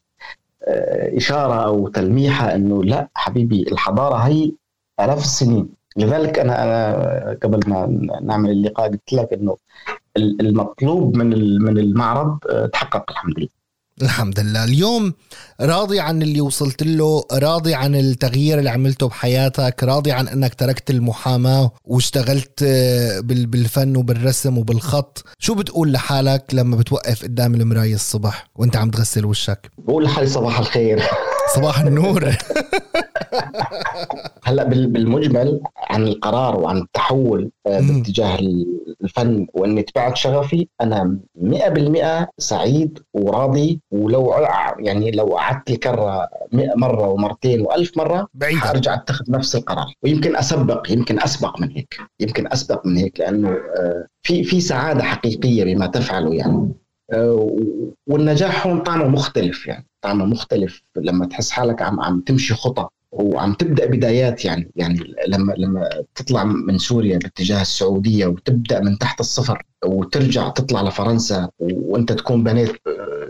إشارة 1.17 1.65
أو 1.65 1.89
تلميحة 1.89 2.55
إنه 2.55 2.85
لا 2.85 3.09
حبيبي 3.15 3.63
الحضارة 3.73 4.15
هي 4.17 4.53
آلاف 5.01 5.19
السنين. 5.19 5.69
لذلك 5.97 6.39
أنا 6.39 6.63
أنا 6.65 7.39
قبل 7.43 7.71
ما 7.71 7.87
نعمل 8.23 8.51
اللقاء 8.51 8.89
قلت 8.89 9.13
لك 9.13 9.33
إنه 9.33 9.57
المطلوب 10.17 11.17
من 11.17 11.59
من 11.63 11.79
المعرض 11.79 12.39
تحقق 12.73 13.11
الحمد 13.11 13.39
لله. 13.39 13.60
الحمد 14.03 14.41
لله. 14.41 14.65
اليوم 14.65 15.15
راضي 15.61 16.01
عن 16.01 16.23
اللي 16.23 16.41
وصلت 16.41 16.83
له 16.83 17.25
راضي 17.33 17.75
عن 17.75 17.95
التغيير 17.95 18.59
اللي 18.59 18.71
عملته 18.71 19.09
بحياتك 19.09 19.85
راضي 19.85 20.13
عن 20.13 20.29
إنك 20.29 20.55
تركت 20.55 20.91
المحاماة 20.91 21.71
واشتغلت 21.85 22.61
آه، 22.63 23.21
بال- 23.21 23.47
بالفن 23.47 23.97
وبالرسم 23.97 24.59
وبالخط. 24.59 25.25
شو 25.39 25.55
بتقول 25.55 25.93
لحالك 25.93 26.45
لما 26.53 26.77
بتوقف 26.77 27.23
قدام 27.23 27.55
المراية 27.55 27.95
الصبح 27.95 28.49
وأنت 28.57 28.77
عم 28.77 28.91
تغسل 28.91 29.25
وشك؟ 29.27 29.71
بقول 29.79 30.05
لحالي 30.05 30.27
صباح 30.27 30.59
الخير. 30.59 31.03
صباح 31.55 31.81
النور. 31.81 32.35
هلا 34.45 34.65
بال- 34.65 34.87
بالمجمل 34.87 35.61
عن 35.77 36.03
القرار 36.03 36.61
وعن 36.61 36.79
التحول 36.79 37.51
آه،. 37.67 37.81
باتجاه 37.81 38.39
الفن 39.05 39.47
وإني 39.55 39.83
تبعت 39.83 40.17
شغفي 40.17 40.69
أنا 40.81 41.19
100% 41.43 42.29
سعيد 42.39 42.99
وراضي 43.15 43.81
ولو 43.91 44.35
يعني 44.79 45.11
لو 45.11 45.25
قعدت 45.37 45.71
الكرة 45.71 46.29
100 46.53 46.75
مرة 46.77 47.09
ومرتين 47.09 47.61
وألف 47.61 47.97
مرة 47.99 48.29
بعيدة. 48.35 48.59
حارجع 48.61 48.95
أتخذ 48.95 49.25
نفس 49.29 49.57
القرار. 49.57 49.87
ويمكن 50.03 50.37
أسبق 50.37 50.91
يمكن 50.93 51.21
أسبق 51.23 51.61
من 51.61 51.71
هيك 51.71 52.01
يمكن 52.21 52.53
أسبق 52.53 52.87
من 52.87 52.97
هيك 52.97 53.21
لأنه 53.21 53.49
آه، 53.49 54.07
في 54.23 54.45
في 54.45 54.61
سعادة 54.61 55.03
حقيقية 55.03 55.65
بما 55.65 55.87
تفعله 55.87 56.35
يعني. 56.35 56.73
آه، 57.13 57.57
والنجاح 58.07 58.67
هون 58.67 58.81
طعمه 58.81 59.09
مختلف 59.09 59.67
يعني 59.67 59.87
طعمه 60.05 60.25
مختلف 60.25 60.83
لما 60.97 61.27
تحس 61.27 61.51
حالك 61.51 61.83
عم 61.83 62.01
عم 62.01 62.21
تمشي 62.21 62.55
خطى. 62.55 62.89
وعم 63.13 63.55
تبدأ 63.55 63.87
بدايات 63.87 64.45
يعني 64.45 64.71
يعني 64.77 65.15
لما 65.29 65.53
لما 65.59 65.89
تطلع 66.15 66.45
من 66.45 66.79
سوريا 66.79 67.19
باتجاه 67.19 67.63
السعودية 67.63 68.27
وتبدأ 68.27 68.81
من 68.81 68.99
تحت 68.99 69.21
الصفر 69.21 69.63
وترجع 69.85 70.49
تطلع 70.49 70.83
لفرنسا 70.83 71.49
وأنت 71.59 72.13
تكون 72.13 72.45
بنيت 72.45 72.73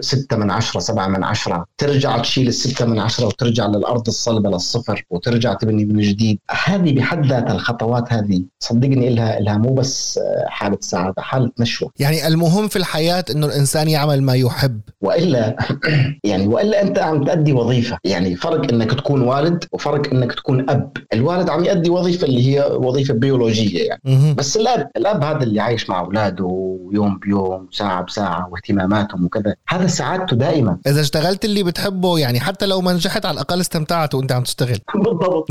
آه، 0.01 0.03
ستة 0.03 0.37
من 0.37 0.51
عشرة 0.51 0.81
سبعة 0.81 1.07
من 1.07 1.25
عشرة. 1.25 1.67
ترجع 1.79 2.19
تشيل 2.19 2.49
الستة 2.49 2.87
من 2.87 2.99
عشرة 2.99 3.27
وترجع 3.27 3.67
للأرض 3.67 4.07
الصلبة 4.09 4.51
للصفر 4.51 5.05
وترجع 5.11 5.55
تبني 5.55 5.85
من 5.85 6.01
جديد. 6.01 6.39
هذه 6.65 6.95
بحد 6.95 7.27
ذاتها 7.27 7.53
الخطوات 7.53 8.13
هذه. 8.13 8.43
صدقني 8.59 9.09
إلها 9.09 9.39
إلها 9.39 9.59
مو 9.59 9.75
بس 9.75 10.21
حالة 10.47 10.79
سعادة 10.81 11.23
حالة 11.23 11.51
نشوة 11.59 11.91
يعني 11.99 12.27
المهم 12.27 12.69
في 12.69 12.77
الحياة 12.77 13.25
إنه 13.31 13.47
الإنسان 13.47 13.89
يعمل 13.89 14.23
ما 14.23 14.35
يحب. 14.35 14.81
وإلا 15.01 15.57
يعني 16.25 16.47
وإلا 16.47 16.83
أنت 16.83 16.99
عم 16.99 17.25
تأدي 17.25 17.53
وظيفة، 17.53 17.99
يعني 18.05 18.37
فرق 18.37 18.73
إنك 18.73 18.95
تكون 18.95 19.21
والد 19.21 19.65
وفرق 19.73 20.15
إنك 20.15 20.33
تكون 20.33 20.71
أب، 20.71 20.93
الوالد 21.13 21.51
عم 21.51 21.65
يأدي 21.65 21.91
وظيفة 21.91 22.27
اللي 22.27 22.47
هي 22.47 22.63
وظيفة 22.63 23.15
بيولوجية 23.15 23.89
يعني،. 23.89 24.35
بس 24.35 24.57
الأب 24.57 24.91
الأب 24.97 25.25
هذا 25.25 25.43
اللي 25.43 25.61
عايش 25.61 25.91
مع 25.91 26.01
أولاده 26.01 26.79
يوم 26.93 27.19
بيوم 27.19 27.69
ساعة 27.73 28.03
بساعة 28.03 28.49
واهتماماتهم 28.51 29.25
وكذا، 29.25 29.55
هذا 29.69 29.85
سعادته 29.91 30.37
دائما 30.37 30.79
إذا 30.87 31.01
اشتغلت 31.01 31.45
اللي 31.45 31.63
بتحبه 31.63 32.19
يعني 32.19 32.41
حتى 32.41 32.67
لو 32.67 32.81
ما 32.81 32.93
نجحت 32.93 33.27
على 33.27 33.35
الأقل 33.35 33.61
استمتعت 33.61 34.15
وأنت 34.15 34.33
عم 34.33 34.43
تشتغل. 34.43 34.79
بالضبط. 35.05 35.49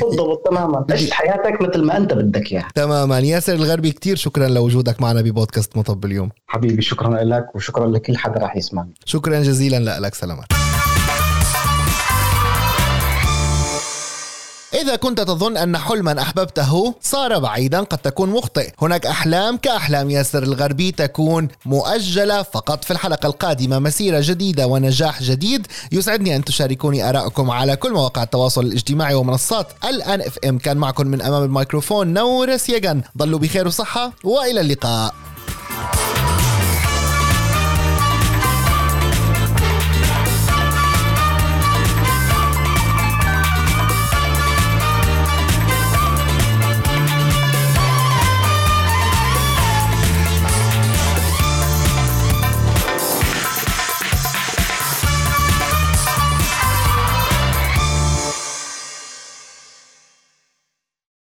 بالضبط 0.00 0.46
تماما، 0.48 0.86
عيش 0.90 1.10
حياتك 1.10 1.62
مثل 1.62 1.82
ما 1.82 1.96
أنت 1.96 2.14
بدك 2.14 2.52
إياها، 2.52 2.68
تماما. 2.74 3.18
ياسر 3.18 3.52
الغربي 3.52 3.90
كتير 3.92 4.16
شكرا 4.16 4.48
لوجودك 4.48 5.00
معنا 5.00 5.22
ببودكاست 5.22 5.76
مطب 5.76 6.04
اليوم. 6.04 6.30
حبيبي 6.46 6.82
شكرا 6.82 7.24
لك 7.24 7.46
وشكرا 7.54 7.86
لكل 7.86 8.16
حدا 8.16 8.40
راح 8.40 8.56
يسمعني. 8.56 8.94
شكرا 9.04 9.40
جزيلا 9.42 10.00
لك 10.00 10.14
سلامات. 10.14 10.46
إذا 14.74 14.96
كنت 14.96 15.20
تظن 15.20 15.56
أن 15.56 15.78
حلما 15.78 16.22
أحببته 16.22 16.94
صار 17.00 17.38
بعيدا 17.38 17.80
قد 17.80 17.98
تكون 17.98 18.30
مخطئ. 18.30 18.70
هناك 18.82 19.06
أحلام 19.06 19.56
كأحلام 19.56 20.10
ياسر 20.10 20.42
الغربي 20.42 20.92
تكون 20.92 21.48
مؤجلة 21.66 22.42
فقط 22.42 22.84
في 22.84 22.90
الحلقة 22.90 23.26
القادمة. 23.26 23.78
مسيرة 23.78 24.20
جديدة 24.22 24.66
ونجاح 24.66 25.22
جديد. 25.22 25.66
يسعدني 25.92 26.36
أن 26.36 26.44
تشاركوني 26.44 27.08
آراءكم 27.08 27.50
على 27.50 27.76
كل 27.76 27.92
مواقع 27.92 28.22
التواصل 28.22 28.66
الاجتماعي 28.66 29.14
ومنصات 29.14 29.66
الآن 29.84 30.20
FM 30.20 30.58
كان 30.58 30.76
معكم 30.76 31.06
من 31.06 31.22
أمام 31.22 31.42
الميكروفون 31.42 32.12
نور 32.12 32.56
سيغان 32.56 33.02
ضلوا 33.18 33.38
بخير 33.38 33.66
وصحة 33.66 34.12
وإلى 34.24 34.60
اللقاء. 34.60 35.14